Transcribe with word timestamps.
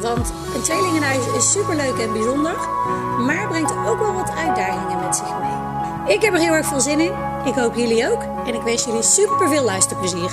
Want 0.00 0.32
een 0.54 0.62
tweelingenhuis 0.62 1.26
is 1.36 1.52
superleuk 1.52 1.98
en 1.98 2.12
bijzonder, 2.12 2.56
maar 3.26 3.48
brengt 3.48 3.72
ook 3.72 3.98
wel 3.98 4.12
wat 4.12 4.30
uitdagingen 4.30 5.00
met 5.00 5.16
zich 5.16 5.38
mee. 5.38 6.14
Ik 6.14 6.22
heb 6.22 6.32
er 6.32 6.40
heel 6.40 6.52
erg 6.52 6.66
veel 6.66 6.80
zin 6.80 7.00
in. 7.00 7.12
Ik 7.44 7.54
hoop 7.54 7.74
jullie 7.74 8.10
ook. 8.10 8.22
En 8.46 8.54
ik 8.54 8.62
wens 8.62 8.84
jullie 8.84 9.02
super 9.02 9.48
veel 9.48 9.64
luisterplezier. 9.64 10.30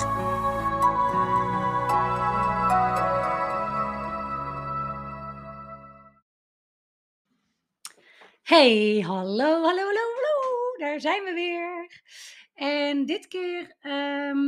Hey, 8.43 9.03
hallo, 9.07 9.63
hallo, 9.63 9.83
hallo, 9.83 10.05
hallo. 10.16 10.77
Daar 10.77 10.99
zijn 10.99 11.23
we 11.23 11.33
weer. 11.33 12.02
En 12.53 13.05
dit 13.05 13.27
keer, 13.27 13.75
ehm, 13.81 14.39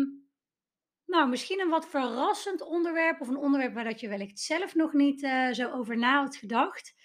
nou, 1.08 1.30
misschien 1.30 1.60
een 1.60 1.70
wat 1.70 1.88
verrassend 1.88 2.62
onderwerp. 2.62 3.22
Of 3.22 3.28
een 3.28 3.38
onderwerp 3.38 3.74
waar 3.74 3.84
dat 3.84 4.00
je 4.00 4.08
wellicht 4.08 4.40
zelf 4.40 4.76
nog 4.76 4.94
niet 4.94 5.24
eh, 5.24 5.52
zo 5.52 5.72
over 5.72 5.98
na 5.98 6.22
had 6.22 6.36
gedacht. 6.36 6.96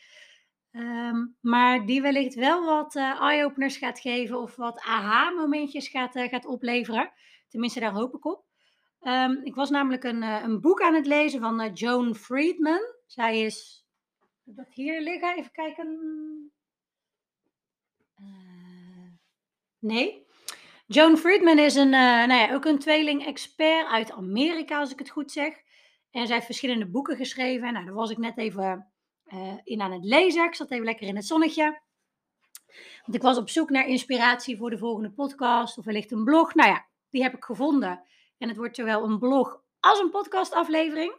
Ehm, 0.70 1.26
maar 1.40 1.86
die 1.86 2.02
wellicht 2.02 2.34
wel 2.34 2.64
wat 2.64 2.94
uh, 2.94 3.20
eye-openers 3.20 3.76
gaat 3.76 4.00
geven 4.00 4.40
of 4.40 4.56
wat 4.56 4.80
aha-momentjes 4.80 5.88
gaat, 5.88 6.16
uh, 6.16 6.28
gaat 6.28 6.46
opleveren. 6.46 7.12
Tenminste, 7.48 7.80
daar 7.80 7.92
hoop 7.92 8.14
ik 8.14 8.24
op. 8.24 8.44
Ehm, 9.00 9.32
ik 9.42 9.54
was 9.54 9.70
namelijk 9.70 10.04
een, 10.04 10.22
een 10.22 10.60
boek 10.60 10.82
aan 10.82 10.94
het 10.94 11.06
lezen 11.06 11.40
van 11.40 11.72
Joan 11.72 12.14
Friedman. 12.14 12.80
Zij 13.06 13.40
is. 13.40 13.86
Heb 14.44 14.56
dat 14.56 14.72
hier 14.72 15.00
liggen? 15.00 15.36
Even 15.36 15.52
kijken. 15.52 15.98
nee. 19.78 20.21
Joan 20.92 21.16
Friedman 21.16 21.58
is 21.58 21.74
een, 21.74 21.90
nou 21.90 22.32
ja, 22.32 22.54
ook 22.54 22.64
een 22.64 22.78
tweeling-expert 22.78 23.86
uit 23.86 24.12
Amerika, 24.12 24.78
als 24.78 24.92
ik 24.92 24.98
het 24.98 25.10
goed 25.10 25.32
zeg. 25.32 25.54
En 26.10 26.26
zij 26.26 26.34
heeft 26.34 26.46
verschillende 26.46 26.90
boeken 26.90 27.16
geschreven. 27.16 27.72
Nou, 27.72 27.84
daar 27.84 27.94
was 27.94 28.10
ik 28.10 28.18
net 28.18 28.38
even 28.38 28.92
uh, 29.26 29.52
in 29.64 29.80
aan 29.80 29.92
het 29.92 30.04
lezen. 30.04 30.44
Ik 30.44 30.54
zat 30.54 30.70
even 30.70 30.84
lekker 30.84 31.06
in 31.06 31.16
het 31.16 31.26
zonnetje. 31.26 31.80
Want 33.02 33.14
ik 33.14 33.22
was 33.22 33.38
op 33.38 33.48
zoek 33.48 33.70
naar 33.70 33.88
inspiratie 33.88 34.56
voor 34.56 34.70
de 34.70 34.78
volgende 34.78 35.10
podcast 35.10 35.78
of 35.78 35.84
wellicht 35.84 36.12
een 36.12 36.24
blog. 36.24 36.54
Nou 36.54 36.70
ja, 36.70 36.86
die 37.10 37.22
heb 37.22 37.34
ik 37.34 37.44
gevonden. 37.44 38.02
En 38.38 38.48
het 38.48 38.56
wordt 38.56 38.76
zowel 38.76 39.04
een 39.04 39.18
blog 39.18 39.62
als 39.80 40.00
een 40.00 40.10
podcastaflevering. 40.10 41.14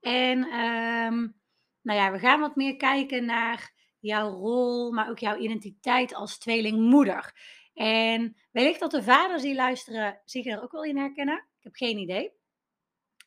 En 0.00 0.38
um, 0.38 1.40
nou 1.82 1.98
ja, 1.98 2.12
we 2.12 2.18
gaan 2.18 2.40
wat 2.40 2.56
meer 2.56 2.76
kijken 2.76 3.24
naar 3.24 3.72
jouw 3.98 4.30
rol, 4.30 4.92
maar 4.92 5.10
ook 5.10 5.18
jouw 5.18 5.36
identiteit 5.36 6.14
als 6.14 6.38
tweelingmoeder. 6.38 7.34
En 7.76 8.36
wellicht 8.50 8.80
dat 8.80 8.90
de 8.90 9.02
vaders 9.02 9.42
die 9.42 9.54
luisteren 9.54 10.20
zich 10.24 10.46
er 10.46 10.62
ook 10.62 10.72
wel 10.72 10.84
in 10.84 10.96
herkennen. 10.96 11.36
Ik 11.36 11.64
heb 11.64 11.74
geen 11.74 11.98
idee. 11.98 12.32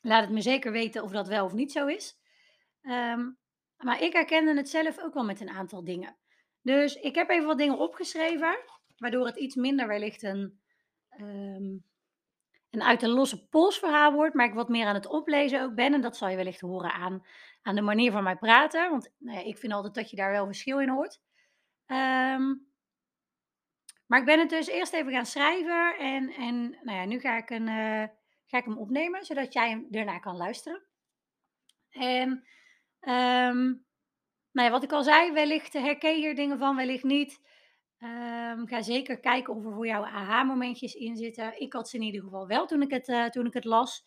Laat 0.00 0.22
het 0.22 0.30
me 0.30 0.40
zeker 0.40 0.72
weten 0.72 1.02
of 1.02 1.10
dat 1.10 1.28
wel 1.28 1.44
of 1.44 1.52
niet 1.52 1.72
zo 1.72 1.86
is. 1.86 2.18
Um, 2.82 3.38
maar 3.76 4.02
ik 4.02 4.12
herkende 4.12 4.54
het 4.54 4.68
zelf 4.68 4.98
ook 4.98 5.14
wel 5.14 5.24
met 5.24 5.40
een 5.40 5.50
aantal 5.50 5.84
dingen. 5.84 6.16
Dus 6.62 6.94
ik 6.94 7.14
heb 7.14 7.30
even 7.30 7.46
wat 7.46 7.58
dingen 7.58 7.78
opgeschreven, 7.78 8.58
waardoor 8.96 9.26
het 9.26 9.36
iets 9.36 9.54
minder 9.54 9.86
wellicht 9.86 10.22
een, 10.22 10.60
um, 11.20 11.84
een 12.70 12.82
uit 12.82 13.00
de 13.00 13.08
losse 13.08 13.48
pols 13.48 13.78
verhaal 13.78 14.12
wordt, 14.12 14.34
maar 14.34 14.46
ik 14.46 14.54
wat 14.54 14.68
meer 14.68 14.86
aan 14.86 14.94
het 14.94 15.06
oplezen 15.06 15.62
ook 15.62 15.74
ben. 15.74 15.94
En 15.94 16.00
dat 16.00 16.16
zal 16.16 16.28
je 16.28 16.36
wellicht 16.36 16.60
horen 16.60 16.92
aan, 16.92 17.26
aan 17.62 17.74
de 17.74 17.80
manier 17.80 18.12
van 18.12 18.22
mij 18.22 18.36
praten, 18.36 18.90
want 18.90 19.12
nou 19.18 19.38
ja, 19.38 19.44
ik 19.44 19.58
vind 19.58 19.72
altijd 19.72 19.94
dat 19.94 20.10
je 20.10 20.16
daar 20.16 20.30
wel 20.30 20.46
verschil 20.46 20.80
in 20.80 20.88
hoort. 20.88 21.20
Um, 21.86 22.69
maar 24.10 24.18
ik 24.18 24.26
ben 24.26 24.38
het 24.38 24.50
dus 24.50 24.66
eerst 24.66 24.92
even 24.92 25.12
gaan 25.12 25.26
schrijven 25.26 25.98
en, 25.98 26.30
en 26.32 26.70
nou 26.82 26.98
ja, 26.98 27.04
nu 27.04 27.20
ga 27.20 27.36
ik, 27.36 27.50
een, 27.50 27.68
uh, 27.68 28.04
ga 28.46 28.58
ik 28.58 28.64
hem 28.64 28.78
opnemen, 28.78 29.24
zodat 29.24 29.52
jij 29.52 29.68
hem 29.68 29.86
erna 29.90 30.18
kan 30.18 30.36
luisteren. 30.36 30.82
En 31.90 32.44
Um, 33.00 33.84
nou 34.52 34.66
ja, 34.66 34.70
wat 34.70 34.82
ik 34.82 34.92
al 34.92 35.02
zei, 35.02 35.32
wellicht 35.32 35.72
herken 35.72 36.10
je 36.10 36.16
hier 36.16 36.34
dingen 36.34 36.58
van, 36.58 36.76
wellicht 36.76 37.04
niet. 37.04 37.40
Um, 37.98 38.66
ga 38.68 38.82
zeker 38.82 39.20
kijken 39.20 39.54
of 39.54 39.64
er 39.64 39.72
voor 39.72 39.86
jou 39.86 40.04
aha-momentjes 40.04 40.94
in 40.94 41.16
zitten. 41.16 41.60
Ik 41.60 41.72
had 41.72 41.88
ze 41.88 41.96
in 41.96 42.02
ieder 42.02 42.22
geval 42.22 42.46
wel 42.46 42.66
toen 42.66 42.82
ik 42.82 42.90
het, 42.90 43.08
uh, 43.08 43.26
toen 43.26 43.46
ik 43.46 43.52
het 43.52 43.64
las. 43.64 44.06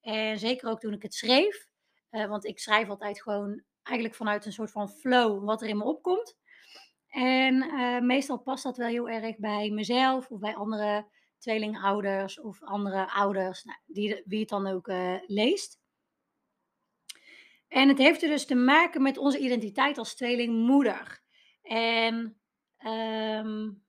En 0.00 0.38
zeker 0.38 0.68
ook 0.68 0.80
toen 0.80 0.92
ik 0.92 1.02
het 1.02 1.14
schreef. 1.14 1.66
Uh, 2.10 2.26
want 2.26 2.44
ik 2.44 2.58
schrijf 2.58 2.88
altijd 2.88 3.22
gewoon 3.22 3.62
eigenlijk 3.82 4.16
vanuit 4.16 4.46
een 4.46 4.52
soort 4.52 4.70
van 4.70 4.90
flow 4.90 5.44
wat 5.44 5.62
er 5.62 5.68
in 5.68 5.76
me 5.76 5.84
opkomt. 5.84 6.36
En 7.12 7.54
uh, 7.54 8.00
meestal 8.00 8.38
past 8.38 8.62
dat 8.62 8.76
wel 8.76 8.88
heel 8.88 9.08
erg 9.08 9.36
bij 9.38 9.70
mezelf 9.70 10.30
of 10.30 10.40
bij 10.40 10.54
andere 10.54 11.06
tweelingouders 11.38 12.40
of 12.40 12.62
andere 12.62 13.12
ouders, 13.12 13.64
nou, 13.64 13.78
die, 13.86 14.22
wie 14.24 14.40
het 14.40 14.48
dan 14.48 14.66
ook 14.66 14.92
leest. 15.26 15.80
En 17.68 17.88
het 17.88 17.98
heeft 17.98 18.22
er 18.22 18.28
dus 18.28 18.46
te 18.46 18.54
maken 18.54 19.02
met 19.02 19.18
onze 19.18 19.38
identiteit 19.38 19.98
als 19.98 20.14
tweelingmoeder. 20.14 21.22
En 21.62 22.14
um, 22.78 23.84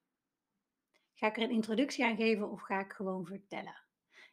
ga 1.14 1.28
ik 1.28 1.38
er 1.38 1.44
een 1.44 1.50
introductie 1.50 2.06
aan 2.06 2.16
geven 2.16 2.52
of 2.52 2.62
ga 2.62 2.80
ik 2.80 2.92
gewoon 2.92 3.26
vertellen? 3.26 3.82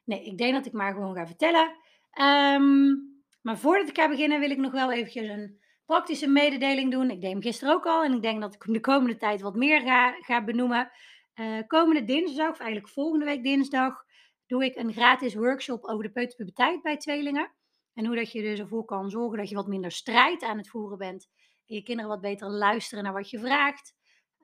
Nee, 0.05 0.25
ik 0.25 0.39
denk 0.39 0.55
dat 0.55 0.67
ik 0.67 0.73
maar 0.73 0.93
gewoon 0.93 1.15
ga 1.15 1.27
vertellen. 1.27 1.77
Um, 2.21 3.23
maar 3.43 3.59
voordat 3.59 3.89
ik 3.89 3.99
ga 3.99 4.09
beginnen 4.09 4.41
wil 4.41 4.50
ik 4.50 4.59
nog 4.59 4.73
wel 4.73 4.93
eventjes 4.93 5.29
een 5.29 5.61
praktische 5.91 6.28
mededeling 6.28 6.91
doen. 6.91 7.11
Ik 7.11 7.21
deed 7.21 7.31
hem 7.31 7.43
gisteren 7.43 7.75
ook 7.75 7.87
al 7.87 8.05
en 8.05 8.12
ik 8.12 8.23
denk 8.23 8.41
dat 8.41 8.55
ik 8.55 8.62
hem 8.62 8.73
de 8.73 8.81
komende 8.81 9.17
tijd 9.17 9.41
wat 9.41 9.55
meer 9.55 9.81
ga, 9.81 10.12
ga 10.21 10.45
benoemen. 10.45 10.91
Uh, 11.34 11.59
komende 11.67 12.05
dinsdag, 12.05 12.51
of 12.51 12.59
eigenlijk 12.59 12.93
volgende 12.93 13.25
week 13.25 13.43
dinsdag, 13.43 14.05
doe 14.47 14.65
ik 14.65 14.77
een 14.77 14.93
gratis 14.93 15.34
workshop 15.34 15.84
over 15.84 16.03
de 16.03 16.11
peuterpuberteit 16.11 16.83
bij 16.83 16.97
tweelingen. 16.97 17.53
En 17.95 18.06
hoe 18.06 18.17
dat 18.17 18.33
je 18.33 18.43
dus 18.43 18.59
ervoor 18.59 18.84
kan 18.84 19.11
zorgen 19.11 19.39
dat 19.39 19.49
je 19.49 19.55
wat 19.55 19.67
minder 19.67 19.93
strijd 19.93 20.43
aan 20.43 20.56
het 20.56 20.69
voeren 20.69 20.99
bent. 20.99 21.29
En 21.67 21.75
je 21.75 21.83
kinderen 21.83 22.11
wat 22.11 22.21
beter 22.21 22.49
luisteren 22.49 23.05
naar 23.05 23.12
wat 23.12 23.31
je 23.31 23.39
vraagt. 23.39 23.95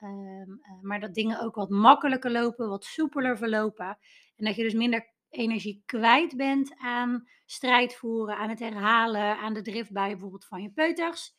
Um, 0.03 0.61
maar 0.83 1.01
dat 1.01 1.15
dingen 1.15 1.41
ook 1.41 1.55
wat 1.55 1.71
makkelijker 1.71 2.31
lopen, 2.31 2.69
wat 2.69 2.85
soepeler 2.85 3.37
verlopen. 3.37 3.99
En 4.37 4.45
dat 4.45 4.57
je 4.57 4.63
dus 4.63 4.75
minder 4.75 5.15
energie 5.37 5.83
kwijt 5.87 6.37
bent 6.37 6.75
aan 6.77 7.29
strijd 7.45 7.95
voeren, 7.95 8.37
aan 8.37 8.49
het 8.49 8.59
herhalen, 8.59 9.39
aan 9.39 9.55
de 9.55 9.63
driftbui 9.63 10.11
bijvoorbeeld 10.11 10.47
van 10.47 10.63
je 10.63 10.71
peuters. 10.71 11.35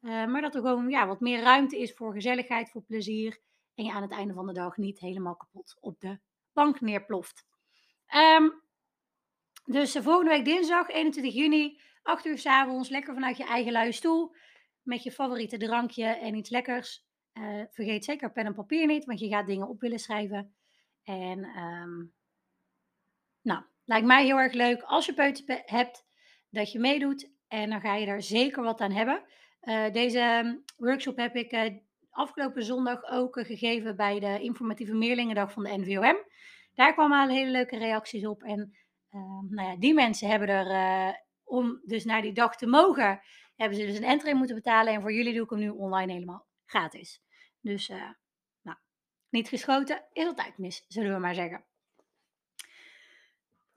Uh, 0.00 0.26
maar 0.26 0.40
dat 0.40 0.54
er 0.54 0.60
gewoon 0.60 0.88
ja, 0.88 1.06
wat 1.06 1.20
meer 1.20 1.40
ruimte 1.40 1.78
is 1.78 1.94
voor 1.94 2.12
gezelligheid, 2.12 2.70
voor 2.70 2.82
plezier. 2.82 3.40
En 3.74 3.84
je 3.84 3.92
aan 3.92 4.02
het 4.02 4.12
einde 4.12 4.34
van 4.34 4.46
de 4.46 4.52
dag 4.52 4.76
niet 4.76 5.00
helemaal 5.00 5.36
kapot 5.36 5.76
op 5.80 6.00
de 6.00 6.18
bank 6.52 6.80
neerploft. 6.80 7.46
Um, 8.14 8.62
dus 9.64 9.92
de 9.92 10.02
volgende 10.02 10.30
week 10.30 10.44
dinsdag, 10.44 10.88
21 10.88 11.34
juni, 11.34 11.80
8 12.02 12.24
uur 12.24 12.38
s 12.38 12.46
avonds, 12.46 12.88
lekker 12.88 13.14
vanuit 13.14 13.36
je 13.36 13.44
eigen 13.44 13.72
luie 13.72 13.92
stoel. 13.92 14.34
Met 14.82 15.02
je 15.02 15.12
favoriete 15.12 15.56
drankje 15.56 16.04
en 16.04 16.34
iets 16.34 16.50
lekkers. 16.50 17.04
Uh, 17.32 17.64
vergeet 17.70 18.04
zeker 18.04 18.32
pen 18.32 18.46
en 18.46 18.54
papier 18.54 18.86
niet, 18.86 19.04
want 19.04 19.18
je 19.18 19.28
gaat 19.28 19.46
dingen 19.46 19.68
op 19.68 19.80
willen 19.80 19.98
schrijven. 19.98 20.54
En 21.02 21.44
um, 21.58 22.14
nou, 23.46 23.62
lijkt 23.84 24.06
mij 24.06 24.24
heel 24.24 24.38
erg 24.38 24.52
leuk 24.52 24.82
als 24.82 25.06
je 25.06 25.14
peuter 25.14 25.62
hebt, 25.64 26.04
dat 26.50 26.72
je 26.72 26.78
meedoet. 26.78 27.34
En 27.48 27.70
dan 27.70 27.80
ga 27.80 27.94
je 27.94 28.06
daar 28.06 28.22
zeker 28.22 28.62
wat 28.62 28.80
aan 28.80 28.92
hebben. 28.92 29.24
Uh, 29.62 29.92
deze 29.92 30.18
ehm, 30.18 30.54
workshop 30.76 31.16
heb 31.16 31.34
ik 31.34 31.52
uh, 31.52 31.78
afgelopen 32.10 32.64
zondag 32.64 33.10
ook 33.10 33.40
gegeven 33.46 33.96
bij 33.96 34.20
de 34.20 34.40
informatieve 34.40 34.94
meerlingendag 34.94 35.52
van 35.52 35.62
de 35.62 35.78
NVOM. 35.78 36.16
Daar 36.74 36.92
kwamen 36.92 37.20
al 37.20 37.28
hele 37.28 37.50
leuke 37.50 37.78
reacties 37.78 38.26
op. 38.26 38.42
En 38.42 38.76
Ehm, 39.16 39.54
nou 39.54 39.68
ja, 39.68 39.76
die 39.76 39.94
mensen 39.94 40.28
hebben 40.28 40.48
er, 40.48 41.24
om 41.44 41.80
dus 41.84 42.04
naar 42.04 42.22
die 42.22 42.32
dag 42.32 42.56
te 42.56 42.66
mogen, 42.66 43.20
hebben 43.54 43.78
ze 43.78 43.86
dus 43.86 43.96
een 43.96 44.04
entree 44.04 44.34
moeten 44.34 44.56
betalen. 44.56 44.94
En 44.94 45.00
voor 45.00 45.12
jullie 45.12 45.34
doe 45.34 45.44
ik 45.44 45.50
hem 45.50 45.58
nu 45.58 45.68
online 45.68 46.12
helemaal 46.12 46.46
gratis. 46.64 47.22
Dus, 47.60 47.88
nou, 48.62 48.78
niet 49.28 49.48
geschoten 49.48 50.04
is 50.12 50.26
altijd 50.26 50.58
mis, 50.58 50.84
zullen 50.88 51.12
we 51.12 51.18
maar 51.18 51.34
zeggen. 51.34 51.64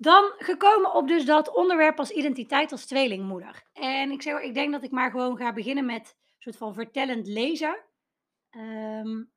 Dan 0.02 0.34
gekomen 0.38 0.94
op 0.94 1.08
dus 1.08 1.26
dat 1.26 1.56
onderwerp 1.56 2.00
als 2.00 2.12
identiteit 2.12 2.72
als 2.72 2.86
tweelingmoeder. 2.86 3.64
En 3.74 4.12
ik 4.12 4.22
zeg, 4.22 4.42
ik 4.42 4.54
denk 4.54 4.72
dat 4.72 4.84
ik 4.84 4.92
maar 4.92 5.12
gewoon 5.12 5.38
ga 5.38 5.54
beginnen 5.54 5.86
met 5.86 6.16
een 6.18 6.36
soort 6.38 6.58
van 6.58 6.74
vertellend 6.74 7.28
lezen. 7.28 7.80
Um, 8.52 9.32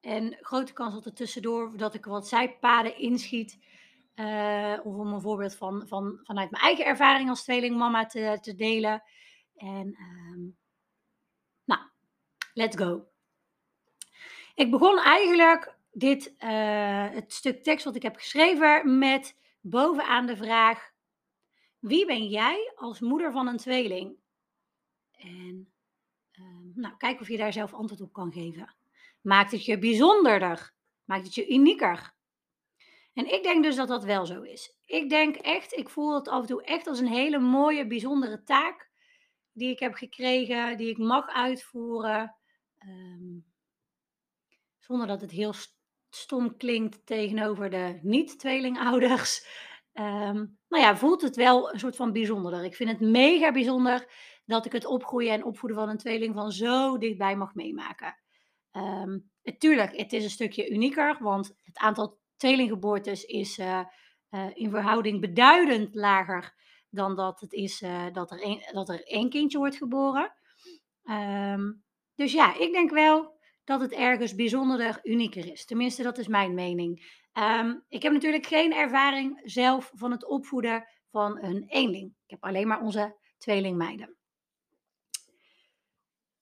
en 0.00 0.38
grote 0.40 0.72
kans 0.72 0.94
dat 0.94 1.04
er 1.04 1.14
tussendoor 1.14 1.76
dat 1.76 1.94
ik 1.94 2.04
wat 2.04 2.28
zijpaden 2.28 2.98
inschiet 2.98 3.58
uh, 4.14 4.78
of 4.84 4.94
om 4.94 5.12
een 5.12 5.20
voorbeeld 5.20 5.54
van, 5.54 5.86
van, 5.86 6.20
vanuit 6.22 6.50
mijn 6.50 6.62
eigen 6.62 6.84
ervaring 6.84 7.28
als 7.28 7.42
tweelingmama 7.42 8.06
te, 8.06 8.38
te 8.40 8.54
delen. 8.54 9.02
En 9.56 9.96
um, 9.98 10.56
let's 12.54 12.76
go. 12.76 13.06
Ik 14.54 14.70
begon 14.70 14.98
eigenlijk 14.98 15.76
dit, 15.90 16.34
uh, 16.38 17.10
het 17.10 17.32
stuk 17.32 17.62
tekst 17.62 17.84
wat 17.84 17.96
ik 17.96 18.02
heb 18.02 18.16
geschreven 18.16 18.98
met 18.98 19.44
bovenaan 19.68 20.26
de 20.26 20.36
vraag: 20.36 20.92
Wie 21.78 22.06
ben 22.06 22.26
jij 22.26 22.72
als 22.74 23.00
moeder 23.00 23.32
van 23.32 23.46
een 23.46 23.56
tweeling? 23.56 24.16
En 25.12 25.72
uh, 26.32 26.74
nou, 26.74 26.96
kijk 26.96 27.20
of 27.20 27.28
je 27.28 27.36
daar 27.36 27.52
zelf 27.52 27.74
antwoord 27.74 28.00
op 28.00 28.12
kan 28.12 28.32
geven. 28.32 28.74
Maakt 29.20 29.52
het 29.52 29.64
je 29.64 29.78
bijzonderder? 29.78 30.74
Maakt 31.04 31.24
het 31.24 31.34
je 31.34 31.48
unieker? 31.48 32.14
En 33.12 33.32
ik 33.32 33.42
denk 33.42 33.62
dus 33.62 33.76
dat 33.76 33.88
dat 33.88 34.04
wel 34.04 34.26
zo 34.26 34.42
is. 34.42 34.76
Ik 34.84 35.08
denk 35.08 35.36
echt, 35.36 35.72
ik 35.72 35.88
voel 35.88 36.14
het 36.14 36.28
af 36.28 36.40
en 36.40 36.46
toe 36.46 36.64
echt 36.64 36.86
als 36.86 36.98
een 36.98 37.06
hele 37.06 37.38
mooie, 37.38 37.86
bijzondere 37.86 38.42
taak 38.42 38.90
die 39.52 39.70
ik 39.70 39.78
heb 39.78 39.94
gekregen, 39.94 40.76
die 40.76 40.88
ik 40.88 40.98
mag 40.98 41.28
uitvoeren. 41.28 42.36
Um, 42.78 43.46
zonder 44.78 45.06
dat 45.06 45.20
het 45.20 45.30
heel 45.30 45.52
stom 46.16 46.56
klinkt 46.56 47.06
tegenover 47.06 47.70
de 47.70 47.98
niet-tweelingouders. 48.02 49.46
Um, 49.92 50.58
nou 50.68 50.82
ja, 50.82 50.96
voelt 50.96 51.22
het 51.22 51.36
wel 51.36 51.72
een 51.72 51.78
soort 51.78 51.96
van 51.96 52.12
bijzonderder. 52.12 52.64
Ik 52.64 52.74
vind 52.74 52.90
het 52.90 53.00
mega 53.00 53.52
bijzonder 53.52 54.12
dat 54.44 54.66
ik 54.66 54.72
het 54.72 54.86
opgroeien 54.86 55.32
en 55.32 55.44
opvoeden 55.44 55.78
van 55.78 55.88
een 55.88 55.98
tweeling 55.98 56.34
van 56.34 56.52
zo 56.52 56.98
dichtbij 56.98 57.36
mag 57.36 57.54
meemaken. 57.54 58.16
Um, 58.72 59.30
natuurlijk, 59.42 59.96
het 59.96 60.12
is 60.12 60.24
een 60.24 60.30
stukje 60.30 60.70
unieker, 60.70 61.16
want 61.20 61.54
het 61.62 61.78
aantal 61.78 62.18
tweelinggeboortes 62.36 63.24
is 63.24 63.58
uh, 63.58 63.80
uh, 64.30 64.46
in 64.54 64.70
verhouding 64.70 65.20
beduidend 65.20 65.94
lager 65.94 66.54
dan 66.90 67.16
dat 67.16 67.40
het 67.40 67.52
is 67.52 67.82
uh, 67.82 68.06
dat, 68.12 68.30
er 68.30 68.44
een, 68.44 68.62
dat 68.72 68.88
er 68.88 69.04
één 69.04 69.30
kindje 69.30 69.58
wordt 69.58 69.76
geboren. 69.76 70.32
Um, 71.04 71.84
dus 72.14 72.32
ja, 72.32 72.58
ik 72.58 72.72
denk 72.72 72.90
wel 72.90 73.35
dat 73.66 73.80
het 73.80 73.92
ergens 73.92 74.34
bijzonderder, 74.34 75.00
unieker 75.02 75.52
is. 75.52 75.64
Tenminste, 75.64 76.02
dat 76.02 76.18
is 76.18 76.28
mijn 76.28 76.54
mening. 76.54 77.20
Um, 77.32 77.84
ik 77.88 78.02
heb 78.02 78.12
natuurlijk 78.12 78.46
geen 78.46 78.72
ervaring 78.72 79.40
zelf 79.44 79.90
van 79.94 80.10
het 80.10 80.26
opvoeden 80.26 80.88
van 81.10 81.42
een 81.42 81.64
eenling. 81.68 82.10
Ik 82.24 82.30
heb 82.30 82.44
alleen 82.44 82.68
maar 82.68 82.80
onze 82.80 83.16
tweelingmeiden. 83.38 84.16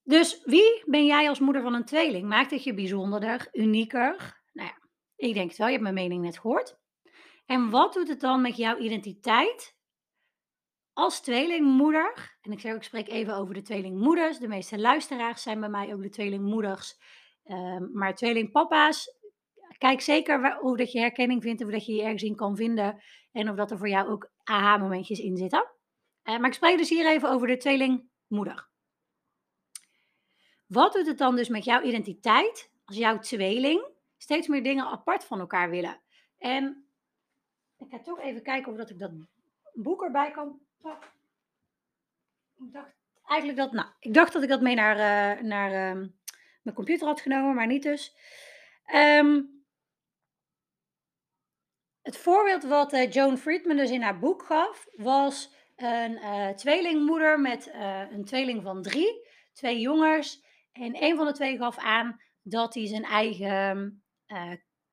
Dus 0.03 0.43
wie 0.45 0.83
ben 0.87 1.07
jij 1.07 1.29
als 1.29 1.39
moeder 1.39 1.63
van 1.63 1.75
een 1.75 1.85
tweeling? 1.85 2.29
Maakt 2.29 2.51
het 2.51 2.65
je 2.65 2.75
bijzonderder, 2.75 3.49
unieker? 3.53 4.43
Nou 4.53 4.69
ja, 4.69 4.79
ik 5.17 5.35
denk 5.35 5.49
het 5.49 5.59
wel. 5.59 5.67
Je 5.67 5.73
hebt 5.73 5.83
mijn 5.83 5.95
mening 5.95 6.23
net 6.23 6.39
gehoord. 6.39 6.77
En 7.47 7.71
wat 7.71 7.93
doet 7.93 8.09
het 8.09 8.21
dan 8.21 8.41
met 8.41 8.57
jouw 8.57 8.79
identiteit 8.79 9.74
als 10.95 11.21
tweelingmoeder? 11.21 12.37
En 12.41 12.53
ik 12.53 12.61
zeg, 12.61 12.75
ik 12.75 12.83
spreek 12.83 13.09
even 13.09 13.37
over 13.37 13.55
de 13.55 13.63
tweelingmoeders. 13.63 14.39
De 14.39 14.49
meeste 14.49 14.79
luisteraars 14.79 15.43
zijn 15.43 15.61
bij 15.61 15.69
mij 15.69 15.95
ook 15.95 16.03
de 16.03 16.09
tweelingmoeders. 16.09 16.97
Um, 17.45 17.91
maar 17.93 18.15
tweelingpapa's, 18.15 19.17
kijk 19.79 20.01
zeker 20.01 20.59
hoe 20.61 20.77
dat 20.77 20.93
je 20.93 20.99
herkenning 20.99 21.43
vindt 21.43 21.65
of 21.65 21.71
dat 21.71 21.87
je 21.87 21.95
je 21.95 22.03
ergens 22.03 22.23
in 22.23 22.37
kan 22.37 22.57
vinden. 22.57 23.03
En 23.33 23.51
of 23.51 23.57
dat 23.57 23.71
er 23.71 23.79
voor 23.79 23.89
jou 23.89 24.09
ook 24.09 24.31
aha-momentjes 24.45 25.19
in 25.19 25.37
zitten. 25.37 25.71
Uh, 26.25 26.39
maar 26.39 26.49
ik 26.49 26.55
spreek 26.55 26.79
dus 26.79 26.89
hier 26.89 27.07
even 27.07 27.31
over 27.31 27.47
de 27.47 27.57
tweelingmoeder. 27.57 28.69
Wat 30.67 30.93
doet 30.93 31.07
het 31.07 31.19
dan 31.19 31.37
dus 31.37 31.49
met 31.49 31.65
jouw 31.65 31.83
identiteit 31.83 32.73
als 32.85 32.97
jouw 32.97 33.19
tweeling 33.19 33.87
steeds 34.17 34.49
meer 34.49 34.63
dingen 34.63 34.87
apart 34.87 35.25
van 35.25 35.41
elkaar 35.41 35.71
willen? 35.71 36.01
En 36.39 36.89
ik 37.79 37.87
ga 37.91 38.01
toch 38.01 38.21
even 38.21 38.43
kijken 38.43 38.73
of 38.73 38.79
dat 38.79 38.91
ik 38.91 38.99
dat 38.99 39.13
boek 39.73 40.03
erbij 40.03 40.31
kan. 40.31 40.61
Ik 42.59 42.73
dacht 42.73 42.95
eigenlijk 43.27 43.59
dat, 43.59 43.73
nou, 43.73 43.89
ik 44.01 44.15
dacht 44.15 44.33
dat 44.33 44.43
ik 44.43 44.49
dat 44.49 44.61
mee 44.61 44.75
naar, 44.75 44.97
uh, 44.97 45.43
naar 45.43 45.71
uh, 45.71 46.07
mijn 46.63 46.77
computer 46.77 47.07
had 47.07 47.21
genomen, 47.21 47.55
maar 47.55 47.67
niet 47.67 47.83
dus. 47.83 48.17
Um, 48.95 49.65
het 52.03 52.17
voorbeeld 52.17 52.63
wat 52.63 52.93
uh, 52.93 53.11
Joan 53.11 53.39
Friedman 53.39 53.77
dus 53.77 53.91
in 53.91 54.03
haar 54.03 54.19
boek 54.19 54.43
gaf, 54.43 54.87
was 54.97 55.55
een 55.77 56.13
uh, 56.13 56.49
tweelingmoeder 56.49 57.41
met 57.41 57.71
een 58.11 58.25
tweeling 58.25 58.63
van 58.63 58.83
drie, 58.83 59.29
twee 59.53 59.81
jongens. 59.81 60.45
En 60.73 61.03
een 61.03 61.17
van 61.17 61.27
de 61.27 61.33
twee 61.33 61.57
gaf 61.57 61.79
aan 61.79 62.21
dat 62.43 62.75
hij 62.75 62.87
zijn 62.87 63.05
eigen 63.05 64.03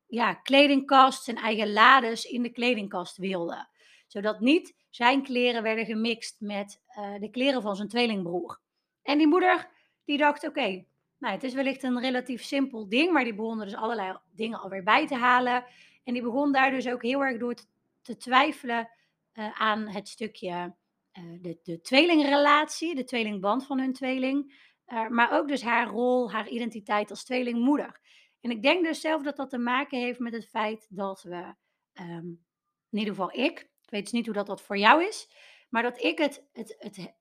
ja, 0.05 0.33
kledingkast, 0.33 1.23
zijn 1.23 1.37
eigen 1.37 1.73
lades 1.73 2.25
in 2.25 2.43
de 2.43 2.51
kledingkast 2.51 3.17
wilde. 3.17 3.70
Zodat 4.11 4.39
niet 4.39 4.75
zijn 4.89 5.23
kleren 5.23 5.63
werden 5.63 5.85
gemixt 5.85 6.39
met 6.39 6.81
de 7.19 7.29
kleren 7.31 7.61
van 7.61 7.75
zijn 7.75 7.87
tweelingbroer. 7.87 8.59
En 9.01 9.17
die 9.17 9.27
moeder 9.27 9.69
die 10.05 10.17
dacht, 10.17 10.47
oké, 10.47 10.85
nou, 11.17 11.33
het 11.33 11.43
is 11.43 11.53
wellicht 11.53 11.83
een 11.83 11.99
relatief 11.99 12.43
simpel 12.43 12.89
ding, 12.89 13.11
maar 13.11 13.23
die 13.23 13.35
begon 13.35 13.59
er 13.59 13.65
dus 13.65 13.75
allerlei 13.75 14.17
dingen 14.35 14.59
alweer 14.59 14.83
bij 14.83 15.07
te 15.07 15.15
halen. 15.15 15.65
En 16.03 16.13
die 16.13 16.21
begon 16.21 16.51
daar 16.51 16.71
dus 16.71 16.87
ook 16.87 17.01
heel 17.01 17.23
erg 17.23 17.39
door 17.39 17.55
te, 18.01 18.17
twijfelen 18.17 18.89
uh, 19.33 19.61
aan 19.61 19.87
het 19.87 20.07
stukje 20.07 20.75
uh, 21.19 21.41
de, 21.41 21.59
de 21.63 21.81
tweelingrelatie, 21.81 22.95
de 22.95 23.03
tweelingband 23.03 23.65
van 23.65 23.79
hun 23.79 23.93
tweeling. 23.93 24.69
Maar 25.09 25.31
ook 25.31 25.47
dus 25.47 25.61
haar 25.61 25.87
rol, 25.87 26.31
haar 26.31 26.47
identiteit 26.49 27.09
als 27.09 27.23
tweelingmoeder. 27.23 27.99
En 28.41 28.51
ik 28.51 28.61
denk 28.61 28.85
dus 28.85 29.01
zelf 29.01 29.23
dat 29.23 29.35
dat 29.35 29.49
te 29.49 29.57
maken 29.57 29.99
heeft 29.99 30.19
met 30.19 30.33
het 30.33 30.49
feit 30.49 30.87
dat 30.89 31.23
we, 31.23 31.55
um, 31.93 32.45
in 32.89 32.97
ieder 32.97 33.13
geval 33.13 33.33
ik, 33.33 33.70
ik 33.91 33.97
weet 33.97 34.05
dus 34.05 34.19
niet 34.19 34.25
hoe 34.25 34.35
dat, 34.35 34.47
dat 34.47 34.61
voor 34.61 34.77
jou 34.77 35.03
is, 35.03 35.29
maar 35.69 35.83
dat 35.83 36.03
ik 36.03 36.17
het, 36.17 36.47
het, 36.51 36.75
het, 36.79 37.13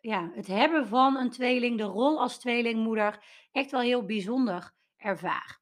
ja, 0.00 0.30
het 0.34 0.46
hebben 0.46 0.86
van 0.86 1.16
een 1.16 1.30
tweeling, 1.30 1.78
de 1.78 1.84
rol 1.84 2.20
als 2.20 2.38
tweelingmoeder, 2.38 3.24
echt 3.52 3.70
wel 3.70 3.80
heel 3.80 4.04
bijzonder 4.04 4.74
ervaar. 4.96 5.60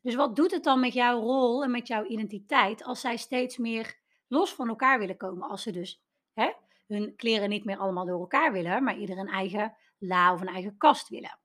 Dus 0.00 0.14
wat 0.14 0.36
doet 0.36 0.50
het 0.50 0.64
dan 0.64 0.80
met 0.80 0.92
jouw 0.92 1.20
rol 1.20 1.62
en 1.62 1.70
met 1.70 1.86
jouw 1.86 2.04
identiteit 2.04 2.84
als 2.84 3.00
zij 3.00 3.16
steeds 3.16 3.56
meer 3.56 3.98
los 4.28 4.54
van 4.54 4.68
elkaar 4.68 4.98
willen 4.98 5.16
komen? 5.16 5.48
Als 5.48 5.62
ze 5.62 5.72
dus 5.72 6.02
hè, 6.32 6.52
hun 6.86 7.16
kleren 7.16 7.48
niet 7.48 7.64
meer 7.64 7.78
allemaal 7.78 8.06
door 8.06 8.20
elkaar 8.20 8.52
willen, 8.52 8.84
maar 8.84 8.96
ieder 8.96 9.18
een 9.18 9.28
eigen 9.28 9.76
la 9.98 10.32
of 10.32 10.40
een 10.40 10.48
eigen 10.48 10.76
kast 10.76 11.08
willen. 11.08 11.38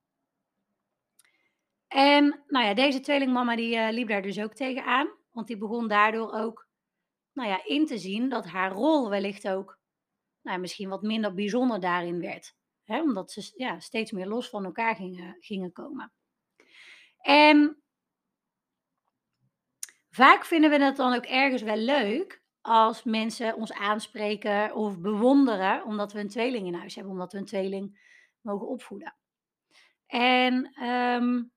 En 1.88 2.44
nou 2.48 2.66
ja, 2.66 2.74
deze 2.74 3.00
tweelingmama 3.00 3.56
die 3.56 3.76
uh, 3.76 3.88
liep 3.92 4.08
daar 4.08 4.22
dus 4.22 4.40
ook 4.40 4.54
tegenaan, 4.54 5.10
want 5.32 5.48
die 5.48 5.58
begon 5.58 5.88
daardoor 5.88 6.32
ook 6.34 6.67
nou 7.38 7.50
ja, 7.50 7.66
in 7.66 7.86
te 7.86 7.98
zien 7.98 8.30
dat 8.30 8.46
haar 8.46 8.72
rol 8.72 9.10
wellicht 9.10 9.48
ook 9.48 9.80
nou, 10.42 10.60
misschien 10.60 10.90
wat 10.90 11.02
minder 11.02 11.34
bijzonder 11.34 11.80
daarin 11.80 12.20
werd. 12.20 12.56
Hè, 12.84 13.02
omdat 13.02 13.32
ze 13.32 13.52
ja, 13.56 13.80
steeds 13.80 14.12
meer 14.12 14.28
los 14.28 14.50
van 14.50 14.66
elkaar 14.66 14.96
gingen, 14.96 15.38
gingen 15.40 15.72
komen. 15.72 16.14
En 17.22 17.84
vaak 20.10 20.46
vinden 20.46 20.70
we 20.70 20.84
het 20.84 20.96
dan 20.96 21.14
ook 21.14 21.26
ergens 21.26 21.62
wel 21.62 21.78
leuk 21.78 22.44
als 22.62 23.04
mensen 23.04 23.56
ons 23.56 23.74
aanspreken 23.74 24.76
of 24.76 25.00
bewonderen 25.00 25.84
omdat 25.84 26.14
we 26.14 26.20
een 26.20 26.30
tweeling 26.30 26.68
in 26.68 26.74
huis 26.74 26.96
hebben, 26.96 27.14
omdat 27.14 27.32
we 27.32 27.38
een 27.38 27.46
tweeling 27.46 28.00
mogen 28.42 28.68
opvoeden. 28.68 29.16
En 30.08 30.84
um, 30.84 31.52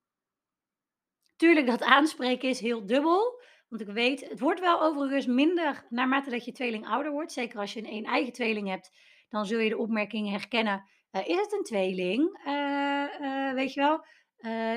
tuurlijk, 1.37 1.67
dat 1.67 1.83
aanspreken 1.83 2.49
is 2.49 2.61
heel 2.61 2.87
dubbel. 2.87 3.43
Want 3.71 3.83
ik 3.83 3.95
weet, 3.95 4.29
het 4.29 4.41
wordt 4.41 4.61
wel 4.61 4.83
overigens 4.83 5.27
minder 5.27 5.87
naarmate 5.89 6.31
dat 6.31 6.45
je 6.45 6.53
tweeling 6.53 6.87
ouder 6.87 7.13
wordt. 7.13 7.33
Zeker 7.33 7.59
als 7.59 7.73
je 7.73 7.81
een, 7.81 7.93
een 7.93 8.05
eigen 8.05 8.33
tweeling 8.33 8.69
hebt, 8.69 8.91
dan 9.29 9.47
zul 9.47 9.59
je 9.59 9.69
de 9.69 9.79
opmerkingen 9.79 10.33
herkennen. 10.33 10.85
Uh, 11.13 11.29
is 11.29 11.37
het 11.37 11.53
een 11.53 11.63
tweeling? 11.63 12.41
Uh, 12.47 13.07
uh, 13.21 13.53
weet 13.53 13.75
je 13.75 13.81
wel? 13.81 14.05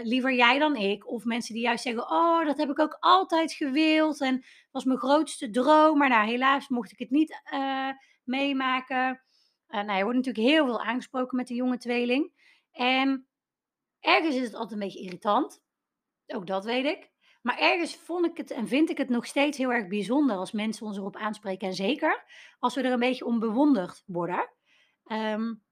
liever 0.03 0.33
jij 0.33 0.59
dan 0.59 0.75
ik. 0.75 1.07
Of 1.07 1.23
mensen 1.23 1.53
die 1.53 1.63
juist 1.63 1.83
zeggen, 1.83 2.09
oh, 2.09 2.45
dat 2.45 2.57
heb 2.57 2.69
ik 2.69 2.79
ook 2.79 2.97
altijd 2.99 3.53
gewild. 3.53 4.21
En 4.21 4.43
was 4.71 4.83
mijn 4.83 4.99
grootste 4.99 5.49
droom. 5.49 5.97
Maar 5.97 6.09
nou, 6.09 6.27
helaas 6.27 6.67
mocht 6.67 6.91
ik 6.91 6.99
het 6.99 7.09
niet 7.09 7.41
meemaken. 8.23 9.21
nou, 9.67 9.93
je 9.93 10.03
wordt 10.03 10.17
natuurlijk 10.17 10.47
heel 10.47 10.65
veel 10.65 10.81
aangesproken 10.81 11.37
met 11.37 11.47
de 11.47 11.53
jonge 11.53 11.77
tweeling. 11.77 12.31
En 12.71 13.27
ergens 13.99 14.35
is 14.35 14.43
het 14.43 14.53
altijd 14.53 14.71
een 14.71 14.87
beetje 14.87 15.03
irritant. 15.03 15.61
Ook 16.27 16.47
dat 16.47 16.65
weet 16.65 16.85
ik. 16.85 17.12
Maar 17.43 17.57
ergens 17.57 17.95
vond 17.95 18.25
ik 18.25 18.37
het 18.37 18.51
en 18.51 18.67
vind 18.67 18.89
ik 18.89 18.97
het 18.97 19.09
nog 19.09 19.25
steeds 19.25 19.57
heel 19.57 19.71
erg 19.71 19.87
bijzonder 19.87 20.35
als 20.35 20.51
mensen 20.51 20.85
ons 20.85 20.97
erop 20.97 21.15
aanspreken. 21.15 21.67
En 21.67 21.73
zeker 21.73 22.23
als 22.59 22.75
we 22.75 22.81
er 22.81 22.91
een 22.91 22.99
beetje 22.99 23.25
om 23.25 23.39
bewonderd 23.39 24.03
worden. 24.05 24.49
Um, 25.05 25.63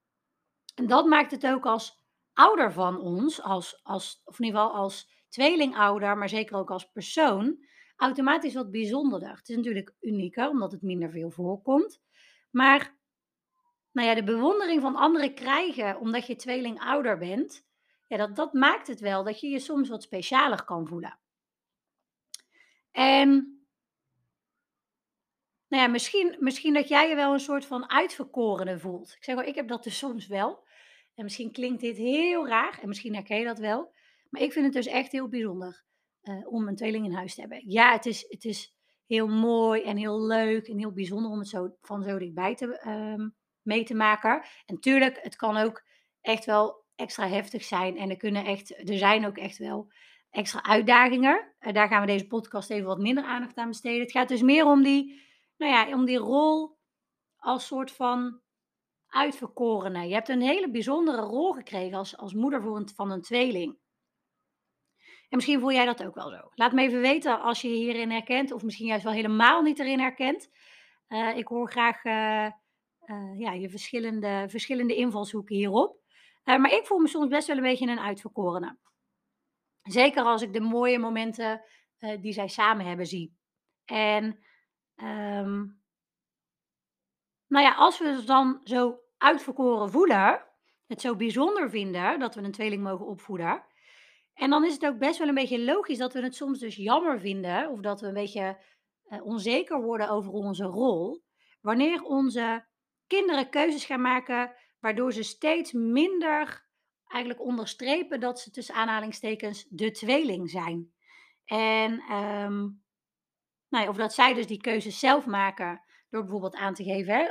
en 0.74 0.86
dat 0.86 1.06
maakt 1.06 1.30
het 1.30 1.46
ook 1.46 1.66
als 1.66 2.04
ouder 2.32 2.72
van 2.72 3.00
ons, 3.00 3.42
als, 3.42 3.80
als, 3.82 4.22
of 4.24 4.38
in 4.38 4.44
ieder 4.44 4.60
geval 4.60 4.76
als 4.76 5.10
tweelingouder, 5.28 6.18
maar 6.18 6.28
zeker 6.28 6.56
ook 6.56 6.70
als 6.70 6.90
persoon, 6.90 7.64
automatisch 7.96 8.54
wat 8.54 8.70
bijzonderder. 8.70 9.36
Het 9.36 9.48
is 9.48 9.56
natuurlijk 9.56 9.94
unieker, 10.00 10.48
omdat 10.48 10.72
het 10.72 10.82
minder 10.82 11.10
veel 11.10 11.30
voorkomt. 11.30 12.02
Maar 12.50 12.96
nou 13.92 14.08
ja, 14.08 14.14
de 14.14 14.24
bewondering 14.24 14.80
van 14.80 14.96
anderen 14.96 15.34
krijgen 15.34 15.98
omdat 15.98 16.26
je 16.26 16.36
tweelingouder 16.36 17.18
bent, 17.18 17.66
ja, 18.06 18.16
dat, 18.16 18.36
dat 18.36 18.52
maakt 18.52 18.86
het 18.86 19.00
wel 19.00 19.24
dat 19.24 19.40
je 19.40 19.48
je 19.48 19.58
soms 19.58 19.88
wat 19.88 20.02
specialer 20.02 20.64
kan 20.64 20.86
voelen. 20.86 21.20
En 22.92 23.28
nou 25.68 25.82
ja, 25.82 25.88
misschien, 25.88 26.36
misschien 26.38 26.74
dat 26.74 26.88
jij 26.88 27.08
je 27.08 27.14
wel 27.14 27.32
een 27.32 27.40
soort 27.40 27.66
van 27.66 27.90
uitverkorene 27.90 28.78
voelt. 28.78 29.14
Ik 29.16 29.24
zeg 29.24 29.34
wel, 29.34 29.44
ik 29.44 29.54
heb 29.54 29.68
dat 29.68 29.82
dus 29.82 29.98
soms 29.98 30.26
wel. 30.26 30.66
En 31.14 31.24
misschien 31.24 31.52
klinkt 31.52 31.80
dit 31.80 31.96
heel 31.96 32.48
raar 32.48 32.78
en 32.82 32.88
misschien 32.88 33.14
herken 33.14 33.38
je 33.38 33.44
dat 33.44 33.58
wel. 33.58 33.94
Maar 34.28 34.42
ik 34.42 34.52
vind 34.52 34.64
het 34.64 34.74
dus 34.74 34.86
echt 34.86 35.12
heel 35.12 35.28
bijzonder 35.28 35.84
uh, 36.22 36.52
om 36.52 36.68
een 36.68 36.76
tweeling 36.76 37.04
in 37.04 37.12
huis 37.12 37.34
te 37.34 37.40
hebben. 37.40 37.70
Ja, 37.70 37.92
het 37.92 38.06
is, 38.06 38.24
het 38.28 38.44
is 38.44 38.74
heel 39.06 39.28
mooi 39.28 39.82
en 39.82 39.96
heel 39.96 40.26
leuk 40.26 40.68
en 40.68 40.78
heel 40.78 40.92
bijzonder 40.92 41.30
om 41.30 41.38
het 41.38 41.48
zo, 41.48 41.76
van 41.80 42.02
zo 42.02 42.18
dichtbij 42.18 42.54
te, 42.54 42.82
uh, 42.86 43.26
mee 43.62 43.84
te 43.84 43.94
maken. 43.94 44.44
En 44.66 44.80
tuurlijk, 44.80 45.18
het 45.22 45.36
kan 45.36 45.56
ook 45.56 45.84
echt 46.20 46.44
wel 46.44 46.84
extra 46.94 47.28
heftig 47.28 47.64
zijn. 47.64 47.96
En 47.96 48.10
er, 48.10 48.16
kunnen 48.16 48.44
echt, 48.44 48.88
er 48.88 48.98
zijn 48.98 49.26
ook 49.26 49.36
echt 49.36 49.58
wel 49.58 49.92
extra 50.32 50.62
uitdagingen. 50.62 51.52
Uh, 51.60 51.72
daar 51.72 51.88
gaan 51.88 52.00
we 52.00 52.06
deze 52.06 52.26
podcast 52.26 52.70
even 52.70 52.86
wat 52.86 52.98
minder 52.98 53.24
aandacht 53.24 53.56
aan 53.56 53.68
besteden. 53.68 54.00
Het 54.00 54.10
gaat 54.10 54.28
dus 54.28 54.42
meer 54.42 54.66
om 54.66 54.82
die, 54.82 55.20
nou 55.56 55.72
ja, 55.72 55.96
om 55.96 56.04
die 56.04 56.18
rol 56.18 56.78
als 57.36 57.66
soort 57.66 57.92
van 57.92 58.40
uitverkorene. 59.06 60.08
Je 60.08 60.14
hebt 60.14 60.28
een 60.28 60.40
hele 60.40 60.70
bijzondere 60.70 61.22
rol 61.22 61.52
gekregen 61.52 61.98
als, 61.98 62.16
als 62.16 62.34
moeder 62.34 62.84
van 62.94 63.10
een 63.10 63.22
tweeling. 63.22 63.80
En 65.28 65.38
misschien 65.38 65.60
voel 65.60 65.72
jij 65.72 65.84
dat 65.84 66.04
ook 66.04 66.14
wel 66.14 66.30
zo. 66.30 66.50
Laat 66.54 66.72
me 66.72 66.82
even 66.82 67.00
weten 67.00 67.40
als 67.40 67.60
je 67.60 67.68
je 67.68 67.76
hierin 67.76 68.10
herkent, 68.10 68.52
of 68.52 68.62
misschien 68.62 68.86
juist 68.86 69.04
wel 69.04 69.12
helemaal 69.12 69.62
niet 69.62 69.78
erin 69.78 70.00
herkent. 70.00 70.50
Uh, 71.08 71.36
ik 71.36 71.46
hoor 71.46 71.70
graag 71.70 72.04
uh, 72.04 72.50
ja, 73.38 73.52
je 73.52 73.68
verschillende, 73.70 74.44
verschillende 74.48 74.94
invalshoeken 74.94 75.56
hierop. 75.56 75.96
maar 76.44 76.72
ik 76.72 76.86
voel 76.86 76.98
me 76.98 77.08
soms 77.08 77.28
best 77.28 77.46
wel 77.46 77.56
een 77.56 77.62
beetje 77.62 77.86
een 77.86 78.00
uitverkorene. 78.00 78.78
Zeker 79.82 80.22
als 80.22 80.42
ik 80.42 80.52
de 80.52 80.60
mooie 80.60 80.98
momenten 80.98 81.64
die 82.20 82.32
zij 82.32 82.48
samen 82.48 82.86
hebben 82.86 83.06
zie. 83.06 83.36
En 83.84 84.24
um, 84.96 85.82
nou 87.46 87.64
ja, 87.64 87.74
als 87.74 87.98
we 87.98 88.08
het 88.08 88.26
dan 88.26 88.60
zo 88.64 88.98
uitverkoren 89.18 89.90
voelen, 89.90 90.44
het 90.86 91.00
zo 91.00 91.16
bijzonder 91.16 91.70
vinden 91.70 92.18
dat 92.18 92.34
we 92.34 92.42
een 92.42 92.52
tweeling 92.52 92.82
mogen 92.82 93.06
opvoeden. 93.06 93.64
En 94.34 94.50
dan 94.50 94.64
is 94.64 94.72
het 94.72 94.86
ook 94.86 94.98
best 94.98 95.18
wel 95.18 95.28
een 95.28 95.34
beetje 95.34 95.64
logisch 95.64 95.98
dat 95.98 96.12
we 96.12 96.22
het 96.22 96.34
soms 96.34 96.58
dus 96.58 96.76
jammer 96.76 97.20
vinden, 97.20 97.70
of 97.70 97.80
dat 97.80 98.00
we 98.00 98.06
een 98.06 98.14
beetje 98.14 98.58
uh, 99.08 99.24
onzeker 99.24 99.82
worden 99.82 100.08
over 100.08 100.32
onze 100.32 100.64
rol, 100.64 101.24
wanneer 101.60 102.02
onze 102.02 102.66
kinderen 103.06 103.50
keuzes 103.50 103.84
gaan 103.84 104.00
maken 104.00 104.54
waardoor 104.80 105.12
ze 105.12 105.22
steeds 105.22 105.72
minder 105.72 106.66
eigenlijk 107.12 107.44
onderstrepen 107.44 108.20
dat 108.20 108.40
ze 108.40 108.50
tussen 108.50 108.74
aanhalingstekens 108.74 109.66
de 109.68 109.90
tweeling 109.90 110.50
zijn. 110.50 110.92
En 111.44 111.92
um, 111.92 112.82
nou 113.68 113.84
ja, 113.84 113.88
of 113.88 113.96
dat 113.96 114.14
zij 114.14 114.34
dus 114.34 114.46
die 114.46 114.60
keuzes 114.60 114.98
zelf 114.98 115.26
maken 115.26 115.82
door 116.10 116.20
bijvoorbeeld 116.20 116.54
aan 116.54 116.74
te 116.74 116.84
geven, 116.84 117.14
hè, 117.14 117.30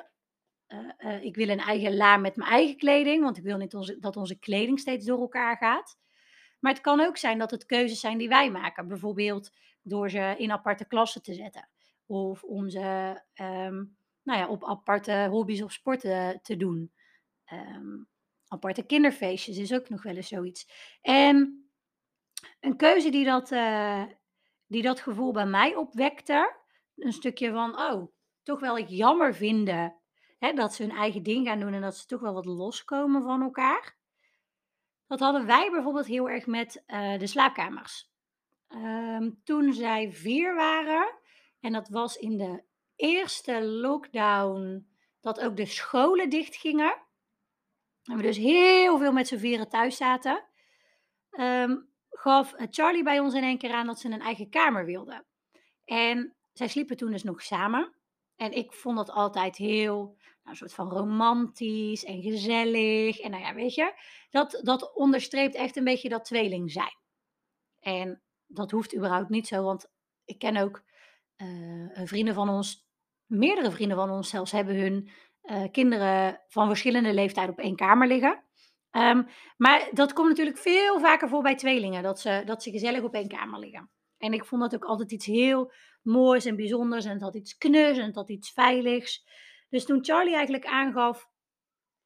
uh, 0.78 0.92
uh, 0.98 1.24
ik 1.24 1.36
wil 1.36 1.50
een 1.50 1.60
eigen 1.60 1.96
la 1.96 2.18
met 2.18 2.36
mijn 2.36 2.50
eigen 2.50 2.78
kleding, 2.78 3.24
want 3.24 3.38
ik 3.38 3.44
wil 3.44 3.58
niet 3.58 3.76
onze, 3.76 4.00
dat 4.00 4.18
onze 4.18 4.40
kleding 4.40 4.80
steeds 4.80 5.06
door 5.06 5.20
elkaar 5.20 5.58
gaat. 5.58 5.98
Maar 6.60 6.72
het 6.72 6.82
kan 6.82 7.00
ook 7.00 7.18
zijn 7.18 7.38
dat 7.38 7.52
het 7.52 7.66
keuzes 7.66 8.00
zijn 8.00 8.18
die 8.18 8.28
wij 8.28 8.52
maken. 8.52 8.88
Bijvoorbeeld 8.88 9.52
door 9.82 10.10
ze 10.10 10.36
in 10.38 10.52
aparte 10.52 10.86
klassen 10.86 11.22
te 11.22 11.34
zetten. 11.34 11.70
Of 12.06 12.44
om 12.44 12.70
ze 12.70 13.22
um, 13.36 13.98
nou 14.24 14.40
ja, 14.40 14.48
op 14.48 14.66
aparte 14.66 15.28
hobby's 15.30 15.62
of 15.62 15.72
sporten 15.72 16.40
te 16.42 16.58
doen. 16.58 16.92
Um, 17.54 18.08
aparte 18.52 18.86
kinderfeestjes 18.86 19.58
is 19.58 19.74
ook 19.74 19.90
nog 19.90 20.04
wel 20.04 20.16
eens 20.16 20.28
zoiets. 20.28 20.68
En 21.02 21.66
een 22.60 22.78
keuze 22.78 23.10
die 23.10 23.26
dat, 23.26 23.52
uh, 23.52 24.04
die 24.68 24.82
dat 24.82 25.00
gevoel 25.00 25.32
bij 25.32 25.46
mij 25.46 25.76
opwekte. 25.76 26.56
Een 26.96 27.14
stukje 27.14 27.52
van, 27.52 27.80
oh, 27.80 28.12
toch 28.44 28.60
wel 28.60 28.78
ik 28.78 28.88
jammer 28.88 29.36
vinden 29.36 29.96
hè, 30.40 30.54
dat 30.54 30.74
ze 30.74 30.84
hun 30.84 30.92
eigen 30.92 31.24
ding 31.24 31.48
gaan 31.48 31.60
doen 31.60 31.74
en 31.74 31.82
dat 31.82 31.98
ze 31.98 32.06
toch 32.06 32.22
wel 32.22 32.34
wat 32.34 32.46
loskomen 32.46 33.24
van 33.24 33.42
elkaar. 33.42 33.98
Dat 35.08 35.20
hadden 35.20 35.46
wij 35.46 35.72
bijvoorbeeld 35.72 36.06
heel 36.06 36.30
erg 36.30 36.46
met 36.46 36.84
uh, 36.88 37.18
de 37.18 37.28
slaapkamers. 37.28 38.10
Um, 38.70 39.42
toen 39.44 39.74
zij 39.74 40.12
vier 40.12 40.56
waren, 40.56 41.14
en 41.60 41.74
dat 41.74 41.90
was 41.90 42.16
in 42.16 42.38
de 42.38 42.64
eerste 42.96 43.64
lockdown, 43.64 44.88
dat 45.22 45.40
ook 45.40 45.58
de 45.58 45.66
scholen 45.66 46.30
dicht 46.30 46.56
gingen. 46.56 47.10
En 48.04 48.18
we 48.18 48.22
dus 48.22 48.38
heel 48.38 48.98
veel 48.98 49.12
met 49.12 49.28
z'n 49.28 49.38
vieren 49.38 49.70
thuis 49.70 49.98
zaten. 49.98 50.44
Um, 51.32 51.90
gaf 52.10 52.54
Charlie 52.58 53.04
bij 53.04 53.20
ons 53.20 53.34
in 53.34 53.44
één 53.44 53.58
keer 53.58 53.72
aan 53.72 53.86
dat 53.86 54.00
ze 54.00 54.10
een 54.10 54.22
eigen 54.22 54.50
kamer 54.50 54.86
wilde. 54.86 55.26
En 55.86 56.36
zij 56.54 56.68
sliepen 56.68 56.98
toen 56.98 57.12
dus 57.12 57.24
nog 57.24 57.42
samen. 57.42 57.94
En 58.36 58.52
ik 58.52 58.74
vond 58.74 58.98
dat 58.98 59.10
altijd 59.10 59.58
heel 59.58 59.96
nou, 59.96 60.50
een 60.50 60.56
soort 60.56 60.74
van 60.74 60.90
romantisch 60.90 62.04
en 62.04 62.22
gezellig. 62.22 63.20
En 63.20 63.32
nou 63.32 63.44
ja, 63.44 63.54
weet 63.54 63.74
je, 63.74 63.94
dat, 64.30 64.60
dat 64.64 64.94
onderstreept 64.96 65.56
echt 65.56 65.76
een 65.76 65.84
beetje 65.84 66.10
dat 66.10 66.26
tweeling 66.26 66.72
zijn. 66.72 66.98
En 67.80 68.22
dat 68.46 68.72
hoeft 68.72 68.96
überhaupt 68.96 69.30
niet 69.30 69.48
zo, 69.48 69.64
want 69.64 69.92
ik 70.26 70.40
ken 70.40 70.58
ook 70.58 70.84
uh, 71.38 72.06
vrienden 72.08 72.34
van 72.34 72.50
ons, 72.50 72.88
meerdere 73.26 73.72
vrienden 73.72 73.98
van 73.98 74.10
ons 74.10 74.30
zelfs, 74.30 74.52
hebben 74.52 74.76
hun 74.76 75.10
uh, 75.44 75.64
kinderen 75.72 76.42
van 76.48 76.68
verschillende 76.68 77.14
leeftijden 77.14 77.54
op 77.54 77.60
één 77.60 77.76
kamer 77.76 78.08
liggen. 78.08 78.44
Um, 78.92 79.28
maar 79.58 79.90
dat 79.92 80.14
komt 80.14 80.28
natuurlijk 80.28 80.58
veel 80.58 81.00
vaker 81.00 81.30
voor 81.30 81.42
bij 81.42 81.56
tweelingen, 81.56 82.04
dat 82.04 82.20
ze, 82.20 82.42
dat 82.46 82.64
ze 82.64 82.72
gezellig 82.72 83.04
op 83.04 83.14
één 83.14 83.28
kamer 83.28 83.60
liggen. 83.60 83.90
En 84.18 84.34
ik 84.34 84.46
vond 84.46 84.62
dat 84.62 84.76
ook 84.76 84.86
altijd 84.86 85.12
iets 85.12 85.26
heel 85.26 85.72
moois 86.02 86.46
en 86.46 86.56
bijzonders 86.56 87.06
en 87.06 87.12
het 87.12 87.22
had 87.22 87.36
iets 87.36 87.58
knus 87.58 87.98
en 87.98 88.06
het 88.06 88.16
had 88.16 88.30
iets 88.30 88.52
veiligs. 88.52 89.26
Dus 89.70 89.86
toen 89.86 90.06
Charlie 90.06 90.36
eigenlijk 90.36 90.66
aangaf 90.66 91.30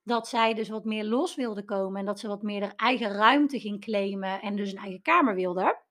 dat 0.04 0.28
zij 0.28 0.54
dus 0.54 0.70
wat 0.70 0.86
meer 0.86 1.04
los 1.04 1.36
wilde 1.36 1.66
komen 1.66 2.00
en 2.00 2.06
dat 2.06 2.20
ze 2.20 2.28
wat 2.28 2.42
meer 2.42 2.74
eigen 2.76 3.12
ruimte 3.12 3.60
ging 3.60 3.82
claimen 3.82 4.42
en 4.42 4.56
dus 4.56 4.72
een 4.72 4.78
eigen 4.78 5.02
kamer 5.02 5.36
wilde, 5.36 5.84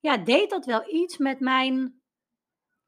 ja, 0.00 0.16
deed 0.16 0.50
dat 0.50 0.64
wel 0.64 0.94
iets 0.94 1.18
met 1.18 1.40
mijn 1.40 2.02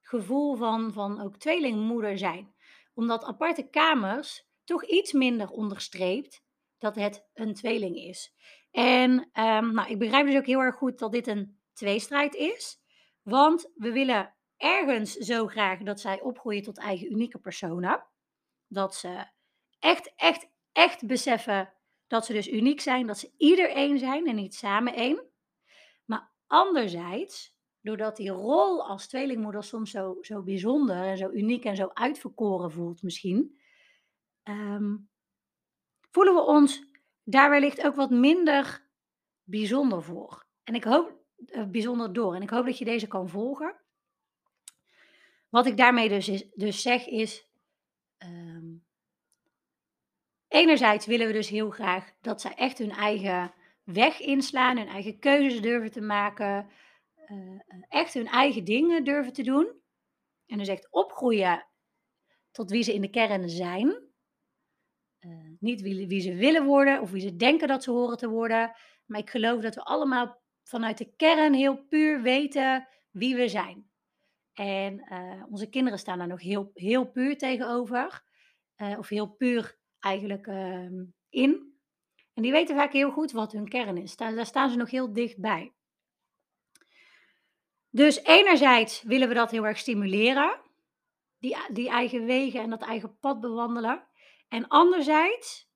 gevoel 0.00 0.56
van, 0.56 0.92
van 0.92 1.20
ook 1.20 1.36
tweelingmoeder 1.36 2.18
zijn. 2.18 2.51
Omdat 2.94 3.24
aparte 3.24 3.62
kamers 3.62 4.46
toch 4.64 4.84
iets 4.84 5.12
minder 5.12 5.48
onderstreept 5.48 6.42
dat 6.78 6.94
het 6.94 7.26
een 7.34 7.54
tweeling 7.54 7.96
is. 7.96 8.34
En 8.70 9.10
um, 9.10 9.72
nou, 9.72 9.90
ik 9.90 9.98
begrijp 9.98 10.26
dus 10.26 10.36
ook 10.36 10.46
heel 10.46 10.60
erg 10.60 10.76
goed 10.76 10.98
dat 10.98 11.12
dit 11.12 11.26
een 11.26 11.60
tweestrijd 11.72 12.34
is. 12.34 12.80
Want 13.22 13.70
we 13.74 13.92
willen 13.92 14.34
ergens 14.56 15.12
zo 15.12 15.46
graag 15.46 15.82
dat 15.82 16.00
zij 16.00 16.20
opgroeien 16.20 16.62
tot 16.62 16.78
eigen 16.78 17.12
unieke 17.12 17.38
personen. 17.38 18.06
Dat 18.68 18.94
ze 18.94 19.26
echt, 19.78 20.12
echt, 20.16 20.48
echt 20.72 21.06
beseffen 21.06 21.72
dat 22.06 22.26
ze 22.26 22.32
dus 22.32 22.48
uniek 22.48 22.80
zijn, 22.80 23.06
dat 23.06 23.18
ze 23.18 23.32
ieder 23.36 23.70
één 23.70 23.98
zijn 23.98 24.26
en 24.26 24.34
niet 24.34 24.54
samen 24.54 24.94
één. 24.94 25.30
Maar 26.04 26.32
anderzijds, 26.46 27.56
doordat 27.82 28.16
die 28.16 28.30
rol 28.30 28.88
als 28.88 29.08
tweelingmoeder 29.08 29.64
soms 29.64 29.90
zo, 29.90 30.18
zo 30.20 30.42
bijzonder 30.42 30.96
en 30.96 31.16
zo 31.16 31.30
uniek 31.30 31.64
en 31.64 31.76
zo 31.76 31.90
uitverkoren 31.92 32.72
voelt 32.72 33.02
misschien, 33.02 33.58
um, 34.44 35.08
voelen 36.10 36.34
we 36.34 36.40
ons 36.40 36.82
daar 37.24 37.50
wellicht 37.50 37.82
ook 37.82 37.94
wat 37.94 38.10
minder 38.10 38.86
bijzonder 39.44 40.02
voor. 40.02 40.46
En 40.64 40.74
ik 40.74 40.84
hoop, 40.84 41.20
uh, 41.46 41.64
bijzonder 41.66 42.12
door. 42.12 42.34
En 42.34 42.42
ik 42.42 42.50
hoop 42.50 42.64
dat 42.64 42.78
je 42.78 42.84
deze 42.84 43.06
kan 43.06 43.28
volgen. 43.28 43.76
Wat 45.48 45.66
ik 45.66 45.76
daarmee 45.76 46.08
dus, 46.08 46.28
is, 46.28 46.50
dus 46.54 46.82
zeg 46.82 47.06
is, 47.06 47.46
um, 48.18 48.84
enerzijds 50.48 51.06
willen 51.06 51.26
we 51.26 51.32
dus 51.32 51.48
heel 51.48 51.70
graag 51.70 52.12
dat 52.20 52.40
zij 52.40 52.54
echt 52.54 52.78
hun 52.78 52.90
eigen 52.90 53.54
weg 53.84 54.20
inslaan, 54.20 54.76
hun 54.76 54.88
eigen 54.88 55.18
keuzes 55.18 55.60
durven 55.60 55.90
te 55.90 56.00
maken, 56.00 56.70
uh, 57.32 57.60
echt 57.88 58.14
hun 58.14 58.26
eigen 58.26 58.64
dingen 58.64 59.04
durven 59.04 59.32
te 59.32 59.42
doen. 59.42 59.80
En 60.46 60.58
dus 60.58 60.68
echt 60.68 60.90
opgroeien 60.90 61.66
tot 62.50 62.70
wie 62.70 62.82
ze 62.82 62.94
in 62.94 63.00
de 63.00 63.10
kern 63.10 63.48
zijn. 63.48 64.10
Uh, 65.20 65.50
niet 65.58 65.80
wie, 65.80 66.06
wie, 66.06 66.20
ze 66.20 66.34
willen 66.34 66.64
worden 66.64 67.00
of 67.00 67.10
wie 67.10 67.20
ze 67.20 67.36
denken 67.36 67.68
dat 67.68 67.82
ze 67.82 67.90
horen 67.90 68.16
te 68.16 68.28
worden. 68.28 68.72
Maar 69.06 69.20
ik 69.20 69.30
geloof 69.30 69.62
dat 69.62 69.74
we 69.74 69.82
allemaal 69.82 70.40
vanuit 70.62 70.98
de 70.98 71.14
kern 71.16 71.54
heel 71.54 71.76
puur 71.76 72.22
weten 72.22 72.88
wie 73.10 73.36
we 73.36 73.48
zijn. 73.48 73.90
En 74.52 75.04
onze 75.50 75.68
kinderen 75.68 75.98
staan 75.98 76.18
daar 76.18 76.26
nog 76.26 76.40
heel, 76.40 76.70
heel 76.74 77.10
puur 77.10 77.38
tegenover. 77.38 78.22
Of 78.76 79.08
heel 79.08 79.28
puur 79.28 79.78
eigenlijk 80.02 80.46
uh, 80.46 80.90
in. 81.28 81.72
En 82.34 82.42
die 82.42 82.52
weten 82.52 82.76
vaak 82.76 82.92
heel 82.92 83.10
goed 83.10 83.32
wat 83.32 83.52
hun 83.52 83.68
kern 83.68 83.96
is. 83.96 84.16
Daar 84.16 84.46
staan 84.46 84.70
ze 84.70 84.76
nog 84.76 84.90
heel 84.90 85.12
dichtbij. 85.12 85.72
Dus 87.92 88.24
enerzijds 88.24 89.02
willen 89.02 89.28
we 89.28 89.34
dat 89.34 89.50
heel 89.50 89.66
erg 89.66 89.78
stimuleren. 89.78 90.60
Die, 91.38 91.56
die 91.72 91.88
eigen 91.88 92.24
wegen 92.24 92.60
en 92.60 92.70
dat 92.70 92.82
eigen 92.82 93.18
pad 93.18 93.40
bewandelen. 93.40 94.06
En 94.48 94.68
anderzijds, 94.68 95.70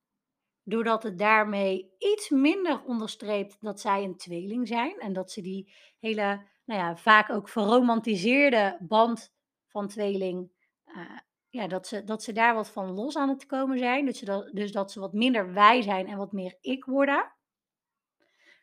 doordat 0.63 1.03
het 1.03 1.17
daarmee 1.17 1.95
iets 1.97 2.29
minder 2.29 2.83
onderstreept 2.83 3.57
dat 3.59 3.79
zij 3.79 4.03
een 4.03 4.17
tweeling 4.17 4.67
zijn. 4.67 4.99
En 4.99 5.13
dat 5.13 5.31
ze 5.31 5.41
die 5.41 5.73
hele 5.99 6.45
nou 6.65 6.79
ja, 6.81 6.97
vaak 6.97 7.29
ook 7.29 7.49
verromantiseerde 7.49 8.77
band 8.79 9.33
van 9.67 9.87
tweeling 9.87 10.51
uh, 10.85 11.19
ja, 11.49 11.67
dat 11.67 11.87
ze 11.87 12.03
dat 12.03 12.23
ze 12.23 12.31
daar 12.31 12.53
wat 12.53 12.69
van 12.69 12.91
los 12.91 13.15
aan 13.15 13.29
het 13.29 13.45
komen 13.45 13.77
zijn. 13.77 14.13
Ze 14.13 14.25
dat 14.25 14.49
dus 14.53 14.71
dat 14.71 14.91
ze 14.91 14.99
wat 14.99 15.13
minder 15.13 15.53
wij 15.53 15.81
zijn 15.81 16.07
en 16.07 16.17
wat 16.17 16.31
meer 16.31 16.57
ik 16.61 16.85
worden. 16.85 17.31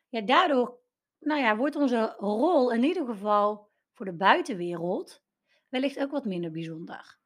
Ja, 0.09 0.21
daardoor, 0.21 0.79
nou 1.25 1.41
ja, 1.41 1.57
wordt 1.57 1.77
onze 1.77 2.15
rol 2.19 2.73
in 2.73 2.85
ieder 2.85 3.07
geval 3.07 3.71
voor 3.93 4.07
de 4.07 4.13
buitenwereld 4.13 5.23
wellicht 5.69 5.99
ook 5.99 6.11
wat 6.11 6.25
minder 6.25 6.51
bijzonder. 6.51 7.19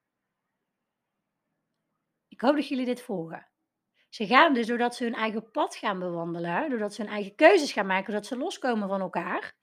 Ik 2.29 2.41
hoop 2.41 2.55
dat 2.55 2.69
jullie 2.69 2.85
dit 2.85 3.03
volgen. 3.03 3.49
Ze 4.09 4.27
gaan 4.27 4.55
dus 4.55 4.67
doordat 4.67 4.95
ze 4.95 5.05
hun 5.05 5.15
eigen 5.15 5.51
pad 5.51 5.77
gaan 5.77 5.99
bewandelen, 5.99 6.71
doordat 6.71 6.95
ze 6.95 7.03
hun 7.03 7.11
eigen 7.11 7.35
keuzes 7.35 7.73
gaan 7.73 7.87
maken, 7.87 8.07
doordat 8.13 8.27
ze 8.27 8.37
loskomen 8.37 8.89
van 8.89 9.01
elkaar, 9.01 9.57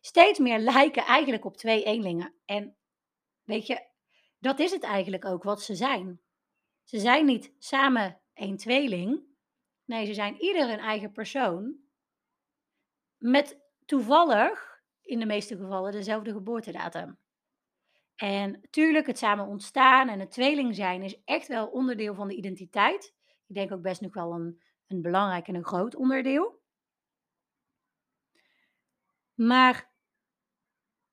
steeds 0.00 0.38
meer 0.38 0.58
lijken 0.58 1.02
eigenlijk 1.02 1.44
op 1.44 1.56
twee 1.56 1.84
eenlingen. 1.84 2.34
En 2.44 2.76
weet 3.44 3.66
je, 3.66 3.86
dat 4.38 4.58
is 4.58 4.70
het 4.70 4.82
eigenlijk 4.82 5.24
ook 5.24 5.42
wat 5.42 5.62
ze 5.62 5.74
zijn. 5.74 6.20
Ze 6.84 6.98
zijn 6.98 7.26
niet 7.26 7.54
samen 7.58 8.20
één 8.34 8.56
tweeling. 8.56 9.22
Nee, 9.84 10.06
ze 10.06 10.14
zijn 10.14 10.40
ieder 10.40 10.70
een 10.70 10.78
eigen 10.78 11.12
persoon. 11.12 11.87
Met 13.18 13.60
toevallig, 13.84 14.80
in 15.02 15.18
de 15.18 15.26
meeste 15.26 15.56
gevallen, 15.56 15.92
dezelfde 15.92 16.32
geboortedatum. 16.32 17.18
En 18.16 18.60
tuurlijk, 18.70 19.06
het 19.06 19.18
samen 19.18 19.46
ontstaan 19.46 20.08
en 20.08 20.20
het 20.20 20.30
tweeling 20.30 20.74
zijn 20.74 21.02
is 21.02 21.20
echt 21.24 21.46
wel 21.46 21.66
onderdeel 21.66 22.14
van 22.14 22.28
de 22.28 22.34
identiteit. 22.34 23.14
Ik 23.46 23.54
denk 23.54 23.72
ook 23.72 23.82
best 23.82 24.00
nog 24.00 24.14
wel 24.14 24.32
een, 24.32 24.62
een 24.86 25.02
belangrijk 25.02 25.48
en 25.48 25.54
een 25.54 25.64
groot 25.64 25.94
onderdeel. 25.94 26.60
Maar 29.34 29.90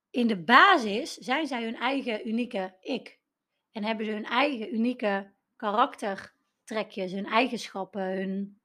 in 0.10 0.28
de 0.28 0.44
basis 0.44 1.14
zijn 1.14 1.48
zij 1.48 1.64
hun 1.64 1.76
eigen 1.76 2.28
unieke 2.28 2.78
ik. 2.80 3.20
En 3.72 3.84
hebben 3.84 4.06
ze 4.06 4.12
hun 4.12 4.26
eigen 4.26 4.74
unieke 4.74 5.34
karaktertrekjes, 5.56 7.12
hun 7.12 7.26
eigenschappen, 7.26 8.02
hun 8.02 8.62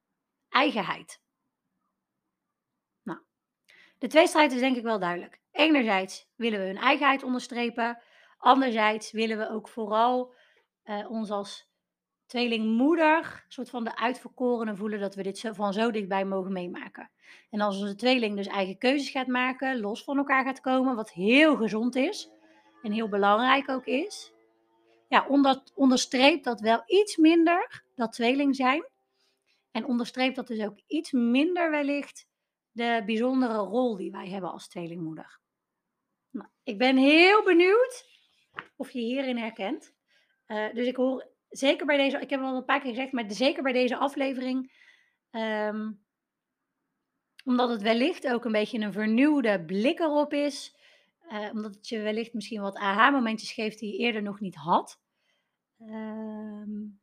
eigenheid. 0.49 1.21
De 4.01 4.07
tweestrijd 4.07 4.53
is 4.53 4.61
denk 4.61 4.77
ik 4.77 4.83
wel 4.83 4.99
duidelijk. 4.99 5.41
Enerzijds 5.53 6.29
willen 6.37 6.61
we 6.61 6.67
hun 6.67 6.79
eigenheid 6.79 7.23
onderstrepen. 7.23 7.99
Anderzijds 8.39 9.13
willen 9.13 9.39
we 9.39 9.51
ook 9.51 9.69
vooral 9.69 10.35
uh, 10.85 11.11
ons 11.11 11.31
als 11.31 11.69
tweelingmoeder, 12.27 13.45
soort 13.49 13.71
van 13.71 13.85
de 13.85 13.97
uitverkorene 13.97 14.77
voelen 14.77 15.01
dat 15.01 15.15
we 15.15 15.23
dit 15.23 15.51
van 15.53 15.73
zo 15.73 15.91
dichtbij 15.91 16.25
mogen 16.25 16.53
meemaken. 16.53 17.11
En 17.51 17.61
als 17.61 17.81
onze 17.81 17.95
tweeling 17.95 18.37
dus 18.37 18.47
eigen 18.47 18.79
keuzes 18.79 19.11
gaat 19.11 19.27
maken, 19.27 19.81
los 19.81 20.05
van 20.05 20.17
elkaar 20.17 20.45
gaat 20.45 20.61
komen, 20.61 20.97
wat 20.97 21.13
heel 21.13 21.57
gezond 21.57 21.97
is 21.97 22.31
en 22.83 22.93
heel 22.93 23.09
belangrijk 23.09 23.69
ook 23.69 23.87
is, 23.87 24.33
ja, 25.09 25.27
onder, 25.29 25.63
onderstreept 25.75 26.45
dat 26.45 26.61
wel 26.61 26.83
iets 26.87 27.17
minder, 27.17 27.85
dat 27.95 28.13
tweeling 28.13 28.57
zijn. 28.57 28.85
En 29.71 29.85
onderstreept 29.85 30.37
dat 30.37 30.47
dus 30.47 30.65
ook 30.65 30.79
iets 30.87 31.13
minder 31.13 31.71
wellicht 31.71 32.29
de 32.71 33.03
bijzondere 33.07 33.59
rol 33.59 33.97
die 33.97 34.11
wij 34.11 34.29
hebben 34.29 34.53
als 34.53 34.69
tweelingmoeder. 34.69 35.41
Nou, 36.31 36.49
ik 36.63 36.79
ben 36.79 36.97
heel 36.97 37.45
benieuwd 37.45 38.05
of 38.77 38.91
je 38.91 39.01
hierin 39.01 39.37
herkent. 39.37 39.95
Uh, 40.47 40.75
dus 40.75 40.87
ik 40.87 40.97
hoor 40.97 41.29
zeker 41.49 41.87
bij 41.87 41.97
deze, 41.97 42.19
ik 42.19 42.31
heb 42.31 42.41
al 42.41 42.57
een 42.57 42.65
paar 42.65 42.81
keer 42.81 42.91
gezegd, 42.91 43.13
maar 43.13 43.33
zeker 43.33 43.63
bij 43.63 43.73
deze 43.73 43.97
aflevering, 43.97 44.73
um, 45.31 46.05
omdat 47.45 47.69
het 47.69 47.83
wellicht 47.83 48.27
ook 48.27 48.45
een 48.45 48.53
beetje 48.53 48.79
een 48.79 48.93
vernieuwde 48.93 49.65
blik 49.65 49.99
erop 49.99 50.33
is, 50.33 50.77
uh, 51.29 51.49
omdat 51.53 51.75
het 51.75 51.89
je 51.89 52.01
wellicht 52.01 52.35
misschien 52.35 52.61
wat 52.61 52.77
aha-momentjes 52.77 53.53
geeft 53.53 53.79
die 53.79 53.93
je 53.93 53.99
eerder 53.99 54.23
nog 54.23 54.41
niet 54.41 54.55
had. 54.55 55.01
Um, 55.81 57.01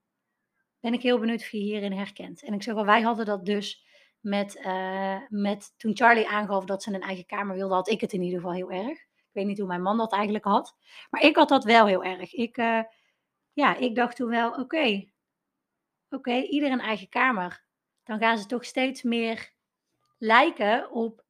ben 0.80 0.94
ik 0.94 1.02
heel 1.02 1.20
benieuwd 1.20 1.40
of 1.40 1.50
je 1.50 1.58
hierin 1.58 1.92
herkent. 1.94 2.44
En 2.44 2.54
ik 2.54 2.64
zeg 2.64 2.76
al, 2.76 2.86
wij 2.86 3.02
hadden 3.02 3.26
dat 3.26 3.46
dus 3.46 3.86
met, 4.20 4.56
uh, 4.56 5.22
met 5.30 5.74
toen 5.78 5.96
Charlie 5.96 6.28
aangaf 6.28 6.66
dat 6.66 6.84
ze 6.84 6.94
een 6.94 7.02
eigen 7.02 7.26
kamer 7.26 7.56
wilde, 7.56 7.74
had 7.74 7.90
ik 7.90 8.02
het 8.02 8.14
in 8.14 8.22
ieder 8.22 8.40
geval 8.40 8.54
heel 8.54 8.72
erg. 8.72 9.00
Ik 9.00 9.34
weet 9.34 9.46
niet 9.46 9.58
hoe 9.58 9.68
mijn 9.68 9.82
man 9.82 9.98
dat 9.98 10.14
eigenlijk 10.14 10.46
had. 10.46 10.76
Maar 11.10 11.22
ik 11.22 11.36
had 11.36 11.50
dat 11.50 11.64
wel 11.64 11.86
heel 11.86 12.04
erg. 12.04 12.34
Ik, 12.34 12.58
uh, 12.58 12.82
ja, 13.54 13.76
ik 13.76 13.96
dacht 13.96 14.16
toen 14.16 14.30
wel, 14.30 14.52
oké, 14.52 15.10
oké, 16.10 16.34
ieder 16.34 16.72
een 16.72 16.80
eigen 16.80 17.10
kamer. 17.10 17.66
Dan 18.04 18.20
gaan 18.20 18.38
ze 18.38 18.46
toch 18.46 18.66
steeds 18.66 19.04
meer 19.04 19.52
lijken 20.18 20.92
op, 20.92 21.24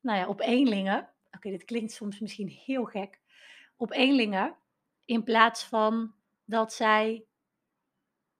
nou 0.00 0.18
ja, 0.18 0.26
op 0.26 0.40
eenlingen. 0.40 1.08
Oké, 1.30 1.50
dit 1.50 1.64
klinkt 1.64 1.92
soms 1.92 2.20
misschien 2.20 2.48
heel 2.48 2.84
gek. 2.84 3.20
Op 3.76 3.92
eenlingen. 3.92 4.56
In 5.04 5.24
plaats 5.24 5.64
van 5.64 6.14
dat 6.44 6.72
zij 6.72 7.26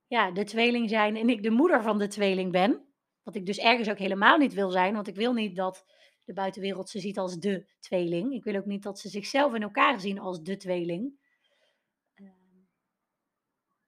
ja, 0.07 0.31
de 0.31 0.45
tweeling 0.45 0.89
zijn 0.89 1.17
en 1.17 1.29
ik 1.29 1.43
de 1.43 1.51
moeder 1.51 1.83
van 1.83 1.99
de 1.99 2.09
tweeling 2.09 2.53
ben. 2.53 2.88
Wat 3.29 3.37
ik 3.37 3.47
dus 3.47 3.59
ergens 3.59 3.89
ook 3.89 3.99
helemaal 3.99 4.39
niet 4.39 4.55
wil 4.55 4.71
zijn. 4.71 4.95
Want 4.95 5.09
ik 5.09 5.15
wil 5.15 5.33
niet 5.33 5.57
dat 5.57 5.85
de 6.25 6.33
buitenwereld 6.33 6.89
ze 6.89 7.01
ziet 7.01 7.19
als 7.19 7.39
de 7.39 7.67
tweeling. 7.81 8.33
Ik 8.33 8.45
wil 8.45 8.57
ook 8.57 8.65
niet 8.65 8.83
dat 8.83 8.99
ze 8.99 9.09
zichzelf 9.09 9.55
in 9.55 9.63
elkaar 9.63 10.01
zien 10.01 10.19
als 10.19 10.43
de 10.43 10.57
tweeling. 10.57 11.21
Uh, 12.15 12.31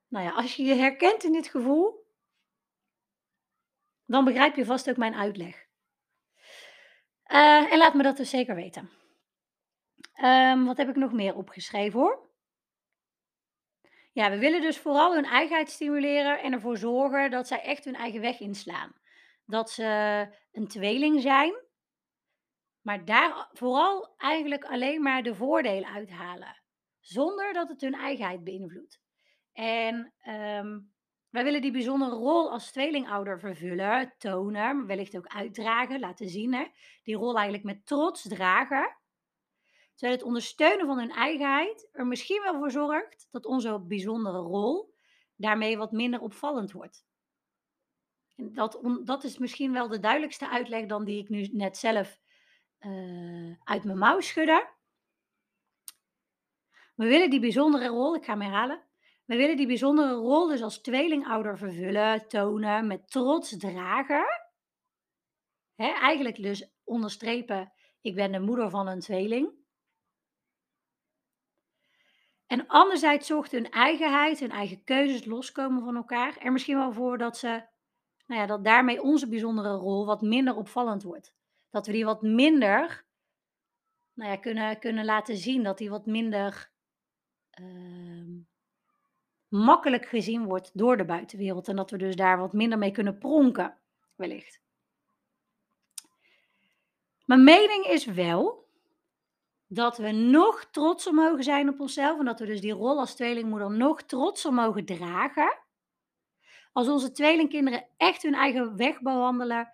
nou 0.08 0.24
ja, 0.24 0.30
als 0.30 0.56
je 0.56 0.62
je 0.62 0.74
herkent 0.74 1.24
in 1.24 1.32
dit 1.32 1.48
gevoel, 1.48 2.06
dan 4.06 4.24
begrijp 4.24 4.56
je 4.56 4.64
vast 4.64 4.90
ook 4.90 4.96
mijn 4.96 5.14
uitleg. 5.14 5.66
Uh, 7.26 7.72
en 7.72 7.78
laat 7.78 7.94
me 7.94 8.02
dat 8.02 8.16
dus 8.16 8.30
zeker 8.30 8.54
weten. 8.54 8.90
Um, 10.22 10.64
wat 10.64 10.76
heb 10.76 10.88
ik 10.88 10.96
nog 10.96 11.12
meer 11.12 11.34
opgeschreven 11.34 12.00
hoor? 12.00 12.28
Ja, 14.12 14.30
we 14.30 14.38
willen 14.38 14.60
dus 14.60 14.78
vooral 14.78 15.14
hun 15.14 15.24
eigenheid 15.24 15.70
stimuleren 15.70 16.42
en 16.42 16.52
ervoor 16.52 16.76
zorgen 16.76 17.30
dat 17.30 17.46
zij 17.46 17.62
echt 17.62 17.84
hun 17.84 17.94
eigen 17.94 18.20
weg 18.20 18.40
inslaan. 18.40 18.98
Dat 19.50 19.70
ze 19.70 20.28
een 20.52 20.68
tweeling 20.68 21.20
zijn, 21.20 21.54
maar 22.80 23.04
daar 23.04 23.48
vooral 23.52 24.14
eigenlijk 24.16 24.64
alleen 24.64 25.02
maar 25.02 25.22
de 25.22 25.34
voordelen 25.34 25.88
uithalen, 25.88 26.62
zonder 27.00 27.52
dat 27.52 27.68
het 27.68 27.80
hun 27.80 27.94
eigenheid 27.94 28.44
beïnvloedt. 28.44 29.00
En 29.52 30.12
um, 30.28 30.92
wij 31.30 31.44
willen 31.44 31.62
die 31.62 31.72
bijzondere 31.72 32.14
rol 32.14 32.50
als 32.50 32.70
tweelingouder 32.70 33.40
vervullen, 33.40 34.14
tonen, 34.18 34.76
maar 34.76 34.86
wellicht 34.86 35.16
ook 35.16 35.26
uitdragen, 35.26 36.00
laten 36.00 36.28
zien. 36.28 36.54
Hè? 36.54 36.66
Die 37.02 37.16
rol 37.16 37.34
eigenlijk 37.34 37.64
met 37.64 37.86
trots 37.86 38.22
dragen. 38.22 38.98
Terwijl 39.94 40.18
het 40.18 40.28
ondersteunen 40.28 40.86
van 40.86 40.98
hun 40.98 41.10
eigenheid 41.10 41.88
er 41.92 42.06
misschien 42.06 42.42
wel 42.42 42.58
voor 42.58 42.70
zorgt 42.70 43.28
dat 43.30 43.46
onze 43.46 43.80
bijzondere 43.80 44.38
rol 44.38 44.94
daarmee 45.36 45.76
wat 45.76 45.92
minder 45.92 46.20
opvallend 46.20 46.72
wordt. 46.72 47.06
Dat, 48.42 48.80
dat 49.04 49.24
is 49.24 49.38
misschien 49.38 49.72
wel 49.72 49.88
de 49.88 49.98
duidelijkste 49.98 50.48
uitleg 50.48 50.86
dan 50.86 51.04
die 51.04 51.22
ik 51.22 51.28
nu 51.28 51.48
net 51.52 51.76
zelf 51.76 52.20
uh, 52.80 53.56
uit 53.64 53.84
mijn 53.84 53.98
mouw 53.98 54.20
schudde. 54.20 54.68
We 56.94 57.06
willen 57.06 57.30
die 57.30 57.40
bijzondere 57.40 57.86
rol, 57.86 58.14
ik 58.14 58.24
ga 58.24 58.32
hem 58.32 58.40
herhalen. 58.40 58.82
We 59.24 59.36
willen 59.36 59.56
die 59.56 59.66
bijzondere 59.66 60.12
rol 60.12 60.46
dus 60.46 60.62
als 60.62 60.80
tweelingouder 60.80 61.58
vervullen, 61.58 62.28
tonen, 62.28 62.86
met 62.86 63.10
trots 63.10 63.56
dragen. 63.56 64.24
Hè, 65.74 65.86
eigenlijk 65.86 66.42
dus 66.42 66.70
onderstrepen, 66.84 67.72
ik 68.00 68.14
ben 68.14 68.32
de 68.32 68.40
moeder 68.40 68.70
van 68.70 68.88
een 68.88 69.00
tweeling. 69.00 69.58
En 72.46 72.66
anderzijds 72.66 73.26
zorgt 73.26 73.52
hun 73.52 73.70
eigenheid, 73.70 74.40
hun 74.40 74.50
eigen 74.50 74.84
keuzes 74.84 75.24
loskomen 75.24 75.84
van 75.84 75.96
elkaar. 75.96 76.36
Er 76.38 76.52
misschien 76.52 76.76
wel 76.76 76.92
voor 76.92 77.18
dat 77.18 77.38
ze, 77.38 77.66
nou 78.30 78.42
ja, 78.42 78.48
dat 78.48 78.64
daarmee 78.64 79.02
onze 79.02 79.28
bijzondere 79.28 79.74
rol 79.74 80.06
wat 80.06 80.22
minder 80.22 80.56
opvallend 80.56 81.02
wordt. 81.02 81.34
Dat 81.70 81.86
we 81.86 81.92
die 81.92 82.04
wat 82.04 82.22
minder, 82.22 83.04
nou 84.12 84.30
ja, 84.30 84.36
kunnen, 84.36 84.78
kunnen 84.78 85.04
laten 85.04 85.36
zien. 85.36 85.62
Dat 85.62 85.78
die 85.78 85.90
wat 85.90 86.06
minder 86.06 86.70
uh, 87.60 88.40
makkelijk 89.48 90.06
gezien 90.06 90.44
wordt 90.44 90.70
door 90.74 90.96
de 90.96 91.04
buitenwereld. 91.04 91.68
En 91.68 91.76
dat 91.76 91.90
we 91.90 91.98
dus 91.98 92.16
daar 92.16 92.38
wat 92.38 92.52
minder 92.52 92.78
mee 92.78 92.90
kunnen 92.90 93.18
pronken, 93.18 93.78
wellicht. 94.14 94.60
Mijn 97.24 97.44
mening 97.44 97.84
is 97.84 98.04
wel 98.04 98.68
dat 99.66 99.98
we 99.98 100.10
nog 100.10 100.64
trotser 100.64 101.14
mogen 101.14 101.44
zijn 101.44 101.68
op 101.68 101.80
onszelf. 101.80 102.18
En 102.18 102.24
dat 102.24 102.40
we 102.40 102.46
dus 102.46 102.60
die 102.60 102.72
rol 102.72 102.98
als 102.98 103.14
tweelingmoeder 103.14 103.70
nog 103.70 104.02
trotser 104.02 104.52
mogen 104.52 104.84
dragen. 104.84 105.58
Als 106.72 106.88
onze 106.88 107.12
tweelingkinderen 107.12 107.86
echt 107.96 108.22
hun 108.22 108.34
eigen 108.34 108.76
weg 108.76 109.00
bewandelen. 109.00 109.72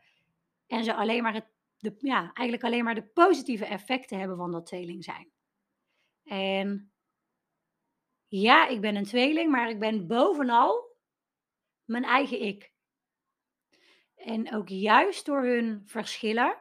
En 0.66 0.85
ze 0.85 0.94
alleen 0.94 1.22
maar 1.22 1.35
het, 1.35 1.46
de, 1.78 1.94
ja, 1.98 2.20
eigenlijk 2.32 2.64
alleen 2.64 2.85
maar 2.85 2.94
de 2.94 3.06
positieve 3.06 3.66
effecten 3.66 4.18
hebben 4.18 4.37
van 4.37 4.52
dat 4.52 4.66
tweeling 4.66 5.04
zijn. 5.04 5.30
En 6.24 6.92
ja, 8.28 8.66
ik 8.66 8.80
ben 8.80 8.96
een 8.96 9.04
tweeling, 9.04 9.50
maar 9.50 9.70
ik 9.70 9.78
ben 9.78 10.06
bovenal 10.06 10.96
mijn 11.85 12.04
eigen 12.04 12.42
ik. 12.42 12.72
En 14.14 14.54
ook 14.54 14.68
juist 14.68 15.26
door 15.26 15.44
hun 15.44 15.82
verschillen 15.85 16.56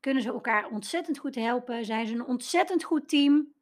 kunnen 0.00 0.22
ze 0.22 0.28
elkaar 0.28 0.68
ontzettend 0.68 1.18
goed 1.18 1.34
helpen. 1.34 1.84
Zijn 1.84 2.06
ze 2.06 2.14
een 2.14 2.26
ontzettend 2.26 2.84
goed 2.84 3.08
team. 3.08 3.54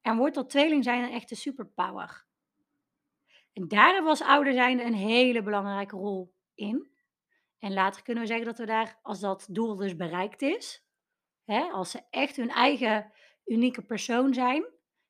En 0.00 0.16
wordt 0.16 0.34
dat 0.34 0.50
tweeling 0.50 0.84
zijn 0.84 1.02
een 1.02 1.12
echte 1.12 1.34
superpower. 1.34 2.24
En 3.52 3.68
daar 3.68 4.02
als 4.02 4.22
ouder 4.22 4.52
zijn 4.52 4.80
een 4.80 4.94
hele 4.94 5.42
belangrijke 5.42 5.96
rol 5.96 6.34
in. 6.54 6.90
En 7.58 7.72
later 7.72 8.02
kunnen 8.02 8.22
we 8.22 8.28
zeggen 8.28 8.46
dat 8.46 8.58
we 8.58 8.66
daar, 8.66 8.98
als 9.02 9.20
dat 9.20 9.46
doel 9.50 9.76
dus 9.76 9.96
bereikt 9.96 10.42
is, 10.42 10.84
hè, 11.44 11.60
als 11.60 11.90
ze 11.90 12.02
echt 12.10 12.36
hun 12.36 12.50
eigen 12.50 13.12
unieke 13.44 13.82
persoon 13.82 14.34
zijn 14.34 14.64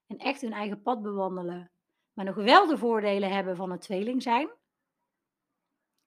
en 0.06 0.16
echt 0.16 0.40
hun 0.40 0.52
eigen 0.52 0.82
pad 0.82 1.02
bewandelen, 1.02 1.72
maar 2.12 2.24
nog 2.24 2.34
wel 2.34 2.66
de 2.66 2.78
voordelen 2.78 3.30
hebben 3.30 3.56
van 3.56 3.70
het 3.70 3.80
tweeling 3.80 4.22
zijn, 4.22 4.50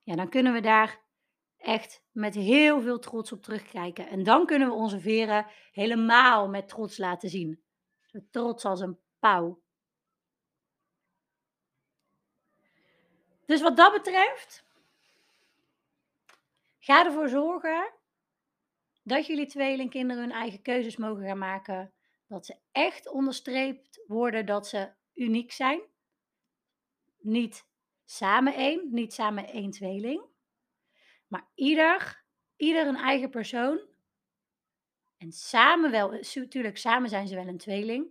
ja, 0.04 0.15
dan 0.15 0.30
kunnen 0.30 0.54
we 0.54 0.62
daar 0.62 1.02
echt 1.58 2.04
met 2.12 2.36
heel 2.36 2.82
veel 2.82 3.00
trots 3.00 3.32
op 3.32 3.41
terugkijken. 3.41 4.08
En 4.08 4.24
dan 4.24 4.46
kunnen 4.46 4.67
we 4.67 4.74
onze 4.74 5.00
veren 5.00 5.46
helemaal 5.72 6.50
met 6.50 6.67
trots 6.67 6.98
laten 6.98 7.30
zien. 7.30 7.63
Zo 8.06 8.19
trots 8.32 8.65
als 8.65 8.80
een 8.80 9.00
pauw. 9.19 9.62
Dus 13.45 13.62
wat 13.62 13.77
dat 13.77 13.93
betreft, 13.93 14.65
ga 16.79 17.06
ervoor 17.06 17.29
zorgen 17.29 17.93
dat 19.03 19.25
jullie 19.25 19.45
tweelingkinderen 19.45 20.23
hun 20.23 20.32
eigen 20.32 20.62
keuzes 20.62 20.97
mogen 20.97 21.25
gaan 21.25 21.38
maken. 21.38 21.93
Dat 22.27 22.45
ze 22.45 22.56
echt 22.71 23.10
onderstreept 23.10 24.03
worden 24.08 24.45
dat 24.45 24.67
ze 24.67 24.91
uniek 25.13 25.51
zijn. 25.51 25.82
Niet 27.17 27.65
samen 28.06 28.53
één, 28.53 28.88
niet 28.91 29.13
samen 29.13 29.47
één 29.47 29.71
tweeling. 29.71 30.23
Maar 31.27 31.47
ieder, 31.56 32.23
ieder 32.56 32.88
een 32.88 32.95
eigen 32.95 33.29
persoon. 33.29 33.82
En 35.17 35.32
samen 35.32 35.91
wel, 35.91 36.12
natuurlijk 36.34 36.77
samen 36.77 37.10
zijn 37.10 37.27
ze 37.27 37.36
wel 37.36 37.47
een 37.47 37.58
tweeling. 37.58 38.08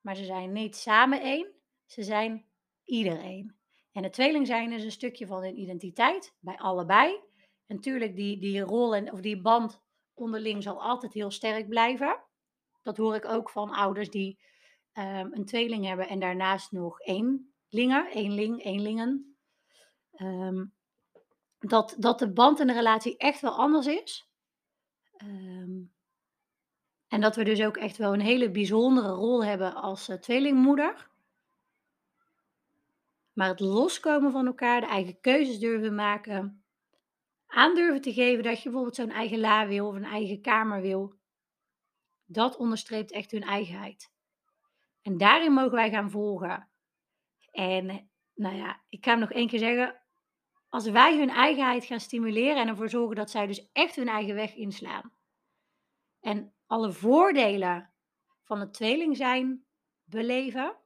Maar 0.00 0.16
ze 0.16 0.24
zijn 0.24 0.52
niet 0.52 0.76
samen 0.76 1.20
één, 1.20 1.52
ze 1.86 2.02
zijn 2.02 2.46
iedereen. 2.84 3.59
En 3.92 4.02
het 4.02 4.12
tweeling 4.12 4.46
zijn 4.46 4.72
is 4.72 4.84
een 4.84 4.90
stukje 4.90 5.26
van 5.26 5.42
hun 5.42 5.58
identiteit, 5.58 6.36
bij 6.40 6.58
allebei. 6.58 7.14
En 7.66 7.76
natuurlijk, 7.76 8.16
die, 8.16 8.38
die 8.38 8.60
rol 8.60 8.94
en, 8.94 9.12
of 9.12 9.20
die 9.20 9.40
band 9.40 9.80
onderling 10.14 10.62
zal 10.62 10.82
altijd 10.82 11.12
heel 11.12 11.30
sterk 11.30 11.68
blijven. 11.68 12.24
Dat 12.82 12.96
hoor 12.96 13.14
ik 13.14 13.24
ook 13.24 13.50
van 13.50 13.70
ouders 13.70 14.10
die 14.10 14.38
um, 14.92 15.32
een 15.32 15.44
tweeling 15.44 15.86
hebben 15.86 16.08
en 16.08 16.20
daarnaast 16.20 16.72
nog 16.72 17.00
eenlingen, 17.00 18.06
eenling, 18.06 18.64
eenlingen. 18.64 19.36
Um, 20.16 20.74
dat, 21.58 21.96
dat 21.98 22.18
de 22.18 22.32
band 22.32 22.60
en 22.60 22.66
de 22.66 22.72
relatie 22.72 23.16
echt 23.16 23.40
wel 23.40 23.56
anders 23.56 23.86
is. 23.86 24.28
Um, 25.22 25.92
en 27.08 27.20
dat 27.20 27.36
we 27.36 27.44
dus 27.44 27.62
ook 27.62 27.76
echt 27.76 27.96
wel 27.96 28.12
een 28.12 28.20
hele 28.20 28.50
bijzondere 28.50 29.08
rol 29.08 29.44
hebben 29.44 29.74
als 29.74 30.08
uh, 30.08 30.16
tweelingmoeder. 30.16 31.09
Maar 33.32 33.48
het 33.48 33.60
loskomen 33.60 34.32
van 34.32 34.46
elkaar, 34.46 34.80
de 34.80 34.86
eigen 34.86 35.20
keuzes 35.20 35.58
durven 35.58 35.94
maken, 35.94 36.64
aandurven 37.46 38.00
te 38.00 38.12
geven 38.12 38.42
dat 38.42 38.56
je 38.56 38.62
bijvoorbeeld 38.62 38.94
zo'n 38.94 39.10
eigen 39.10 39.38
la 39.38 39.66
wil 39.66 39.86
of 39.86 39.94
een 39.94 40.04
eigen 40.04 40.40
kamer 40.40 40.80
wil, 40.80 41.14
dat 42.24 42.56
onderstreept 42.56 43.12
echt 43.12 43.30
hun 43.30 43.42
eigenheid. 43.42 44.12
En 45.02 45.18
daarin 45.18 45.52
mogen 45.52 45.74
wij 45.74 45.90
gaan 45.90 46.10
volgen. 46.10 46.68
En 47.50 48.10
nou 48.34 48.56
ja, 48.56 48.82
ik 48.88 49.04
ga 49.04 49.10
hem 49.10 49.20
nog 49.20 49.32
één 49.32 49.48
keer 49.48 49.58
zeggen. 49.58 50.00
Als 50.68 50.88
wij 50.88 51.18
hun 51.18 51.30
eigenheid 51.30 51.84
gaan 51.84 52.00
stimuleren 52.00 52.56
en 52.56 52.68
ervoor 52.68 52.88
zorgen 52.88 53.16
dat 53.16 53.30
zij 53.30 53.46
dus 53.46 53.70
echt 53.72 53.96
hun 53.96 54.08
eigen 54.08 54.34
weg 54.34 54.54
inslaan. 54.54 55.12
En 56.20 56.54
alle 56.66 56.92
voordelen 56.92 57.92
van 58.42 58.60
het 58.60 58.74
tweeling 58.74 59.16
zijn 59.16 59.64
beleven. 60.04 60.76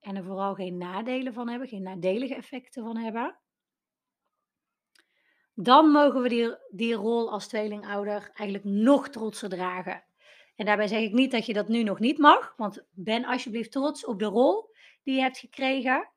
En 0.00 0.16
er 0.16 0.24
vooral 0.24 0.54
geen 0.54 0.76
nadelen 0.76 1.32
van 1.32 1.48
hebben, 1.48 1.68
geen 1.68 1.82
nadelige 1.82 2.34
effecten 2.34 2.82
van 2.82 2.96
hebben. 2.96 3.38
Dan 5.54 5.90
mogen 5.90 6.22
we 6.22 6.28
die, 6.28 6.56
die 6.70 6.94
rol 6.94 7.30
als 7.30 7.48
tweelingouder 7.48 8.30
eigenlijk 8.34 8.64
nog 8.64 9.08
trotser 9.08 9.48
dragen. 9.48 10.04
En 10.56 10.66
daarbij 10.66 10.86
zeg 10.86 11.00
ik 11.00 11.12
niet 11.12 11.30
dat 11.30 11.46
je 11.46 11.52
dat 11.52 11.68
nu 11.68 11.82
nog 11.82 11.98
niet 11.98 12.18
mag, 12.18 12.54
want 12.56 12.86
ben 12.90 13.24
alsjeblieft 13.24 13.72
trots 13.72 14.04
op 14.04 14.18
de 14.18 14.24
rol 14.24 14.70
die 15.02 15.14
je 15.14 15.20
hebt 15.20 15.38
gekregen. 15.38 16.10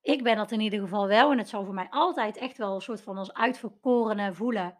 Ik 0.00 0.22
ben 0.22 0.36
dat 0.36 0.50
in 0.50 0.60
ieder 0.60 0.80
geval 0.80 1.06
wel 1.06 1.30
en 1.30 1.38
het 1.38 1.48
zal 1.48 1.64
voor 1.64 1.74
mij 1.74 1.86
altijd 1.90 2.36
echt 2.36 2.56
wel 2.56 2.74
een 2.74 2.80
soort 2.80 3.02
van 3.02 3.16
als 3.16 3.32
uitverkorene 3.32 4.32
voelen 4.32 4.78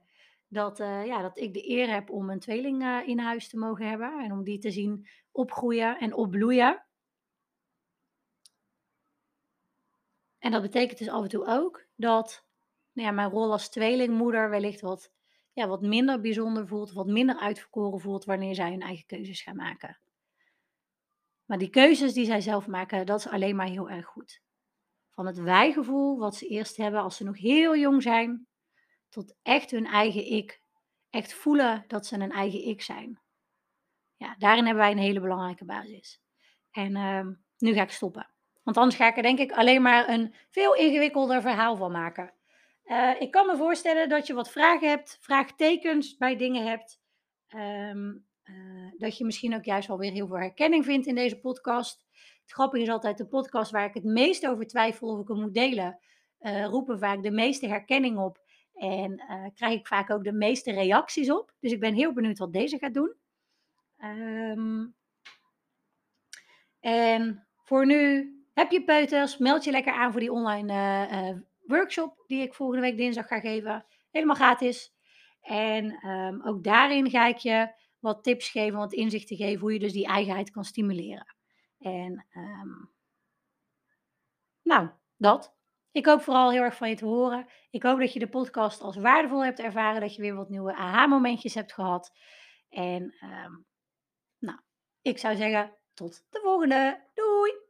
dat, 0.48 0.80
uh, 0.80 1.06
ja, 1.06 1.22
dat 1.22 1.38
ik 1.38 1.54
de 1.54 1.68
eer 1.68 1.92
heb 1.92 2.10
om 2.10 2.30
een 2.30 2.40
tweeling 2.40 2.82
uh, 2.82 3.08
in 3.08 3.18
huis 3.18 3.48
te 3.48 3.58
mogen 3.58 3.88
hebben 3.88 4.24
en 4.24 4.32
om 4.32 4.44
die 4.44 4.58
te 4.58 4.70
zien 4.70 5.08
opgroeien 5.32 5.98
en 5.98 6.14
opbloeien. 6.14 6.84
En 10.40 10.50
dat 10.50 10.62
betekent 10.62 10.98
dus 10.98 11.08
af 11.08 11.22
en 11.22 11.28
toe 11.28 11.46
ook 11.46 11.86
dat 11.96 12.44
nou 12.92 13.08
ja, 13.08 13.14
mijn 13.14 13.30
rol 13.30 13.52
als 13.52 13.68
tweelingmoeder 13.68 14.50
wellicht 14.50 14.80
wat, 14.80 15.12
ja, 15.52 15.68
wat 15.68 15.82
minder 15.82 16.20
bijzonder 16.20 16.66
voelt, 16.66 16.92
wat 16.92 17.06
minder 17.06 17.38
uitverkoren 17.38 18.00
voelt 18.00 18.24
wanneer 18.24 18.54
zij 18.54 18.70
hun 18.70 18.80
eigen 18.80 19.06
keuzes 19.06 19.42
gaan 19.42 19.56
maken. 19.56 20.00
Maar 21.44 21.58
die 21.58 21.70
keuzes 21.70 22.12
die 22.12 22.24
zij 22.24 22.40
zelf 22.40 22.66
maken, 22.66 23.06
dat 23.06 23.18
is 23.18 23.28
alleen 23.28 23.56
maar 23.56 23.66
heel 23.66 23.90
erg 23.90 24.06
goed. 24.06 24.42
Van 25.10 25.26
het 25.26 25.38
wijgevoel 25.38 26.18
wat 26.18 26.36
ze 26.36 26.46
eerst 26.46 26.76
hebben 26.76 27.00
als 27.00 27.16
ze 27.16 27.24
nog 27.24 27.38
heel 27.38 27.76
jong 27.76 28.02
zijn, 28.02 28.46
tot 29.08 29.34
echt 29.42 29.70
hun 29.70 29.86
eigen 29.86 30.26
ik. 30.26 30.62
Echt 31.10 31.32
voelen 31.34 31.84
dat 31.86 32.06
ze 32.06 32.14
een 32.16 32.32
eigen 32.32 32.66
ik 32.66 32.82
zijn. 32.82 33.20
Ja, 34.16 34.34
daarin 34.38 34.64
hebben 34.64 34.82
wij 34.82 34.92
een 34.92 34.98
hele 34.98 35.20
belangrijke 35.20 35.64
basis. 35.64 36.20
En 36.70 36.96
uh, 36.96 37.26
nu 37.58 37.72
ga 37.74 37.82
ik 37.82 37.90
stoppen. 37.90 38.30
Want 38.70 38.82
anders 38.82 39.02
ga 39.02 39.08
ik 39.08 39.16
er 39.16 39.22
denk 39.22 39.38
ik 39.38 39.52
alleen 39.52 39.82
maar 39.82 40.08
een 40.08 40.34
veel 40.50 40.74
ingewikkelder 40.74 41.40
verhaal 41.40 41.76
van 41.76 41.92
maken. 41.92 42.32
Uh, 42.84 43.20
ik 43.20 43.30
kan 43.30 43.46
me 43.46 43.56
voorstellen 43.56 44.08
dat 44.08 44.26
je 44.26 44.34
wat 44.34 44.50
vragen 44.50 44.88
hebt, 44.88 45.18
vraagtekens 45.20 46.16
bij 46.16 46.36
dingen 46.36 46.66
hebt. 46.66 47.00
Um, 47.54 48.26
uh, 48.44 48.92
dat 48.98 49.18
je 49.18 49.24
misschien 49.24 49.54
ook 49.54 49.64
juist 49.64 49.88
wel 49.88 49.98
weer 49.98 50.12
heel 50.12 50.26
veel 50.26 50.38
herkenning 50.38 50.84
vindt 50.84 51.06
in 51.06 51.14
deze 51.14 51.40
podcast. 51.40 52.06
Het 52.42 52.52
grappige 52.52 52.82
is 52.82 52.88
altijd 52.88 53.18
de 53.18 53.26
podcast 53.26 53.70
waar 53.70 53.84
ik 53.84 53.94
het 53.94 54.04
meest 54.04 54.46
over 54.46 54.66
twijfel 54.66 55.08
of 55.08 55.20
ik 55.20 55.28
hem 55.28 55.40
moet 55.40 55.54
delen. 55.54 55.98
Uh, 56.40 56.64
roepen 56.64 56.98
vaak 56.98 57.22
de 57.22 57.30
meeste 57.30 57.68
herkenning 57.68 58.18
op. 58.18 58.40
En 58.74 59.22
krijg 59.54 59.78
ik 59.78 59.86
vaak 59.86 60.10
ook 60.10 60.24
de 60.24 60.32
meeste 60.32 60.72
reacties 60.72 61.30
op. 61.30 61.52
Dus 61.60 61.72
ik 61.72 61.80
ben 61.80 61.94
heel 61.94 62.12
benieuwd 62.12 62.38
wat 62.38 62.52
deze 62.52 62.78
gaat 62.78 62.94
doen. 62.94 63.14
Um, 64.04 64.94
en 66.80 67.46
voor 67.64 67.86
nu 67.86 68.34
heb 68.52 68.70
je 68.70 68.84
peuters, 68.84 69.38
meld 69.38 69.64
je 69.64 69.70
lekker 69.70 69.92
aan 69.92 70.10
voor 70.10 70.20
die 70.20 70.32
online 70.32 70.72
uh, 70.72 71.28
uh, 71.28 71.36
workshop 71.66 72.24
die 72.26 72.42
ik 72.42 72.54
volgende 72.54 72.82
week 72.82 72.96
dinsdag 72.96 73.26
ga 73.26 73.40
geven. 73.40 73.86
Helemaal 74.10 74.36
gratis. 74.36 74.94
En 75.40 76.08
um, 76.08 76.46
ook 76.46 76.64
daarin 76.64 77.10
ga 77.10 77.26
ik 77.26 77.36
je 77.36 77.72
wat 77.98 78.22
tips 78.22 78.48
geven, 78.48 78.78
wat 78.78 78.92
inzichten 78.92 79.36
geven 79.36 79.60
hoe 79.60 79.72
je 79.72 79.78
dus 79.78 79.92
die 79.92 80.06
eigenheid 80.06 80.50
kan 80.50 80.64
stimuleren. 80.64 81.36
En 81.78 82.26
um, 82.34 82.92
nou, 84.62 84.90
dat. 85.16 85.58
Ik 85.92 86.06
hoop 86.06 86.22
vooral 86.22 86.50
heel 86.50 86.62
erg 86.62 86.76
van 86.76 86.88
je 86.88 86.96
te 86.96 87.04
horen. 87.04 87.46
Ik 87.70 87.82
hoop 87.82 87.98
dat 87.98 88.12
je 88.12 88.18
de 88.18 88.28
podcast 88.28 88.80
als 88.80 88.96
waardevol 88.96 89.44
hebt 89.44 89.58
ervaren, 89.58 90.00
dat 90.00 90.14
je 90.14 90.22
weer 90.22 90.34
wat 90.34 90.48
nieuwe 90.48 90.74
aha-momentjes 90.74 91.54
hebt 91.54 91.72
gehad. 91.72 92.12
En 92.68 93.02
um, 93.22 93.66
nou, 94.38 94.58
ik 95.02 95.18
zou 95.18 95.36
zeggen, 95.36 95.76
tot 95.94 96.26
de 96.30 96.40
volgende. 96.42 97.10
Doei! 97.14 97.69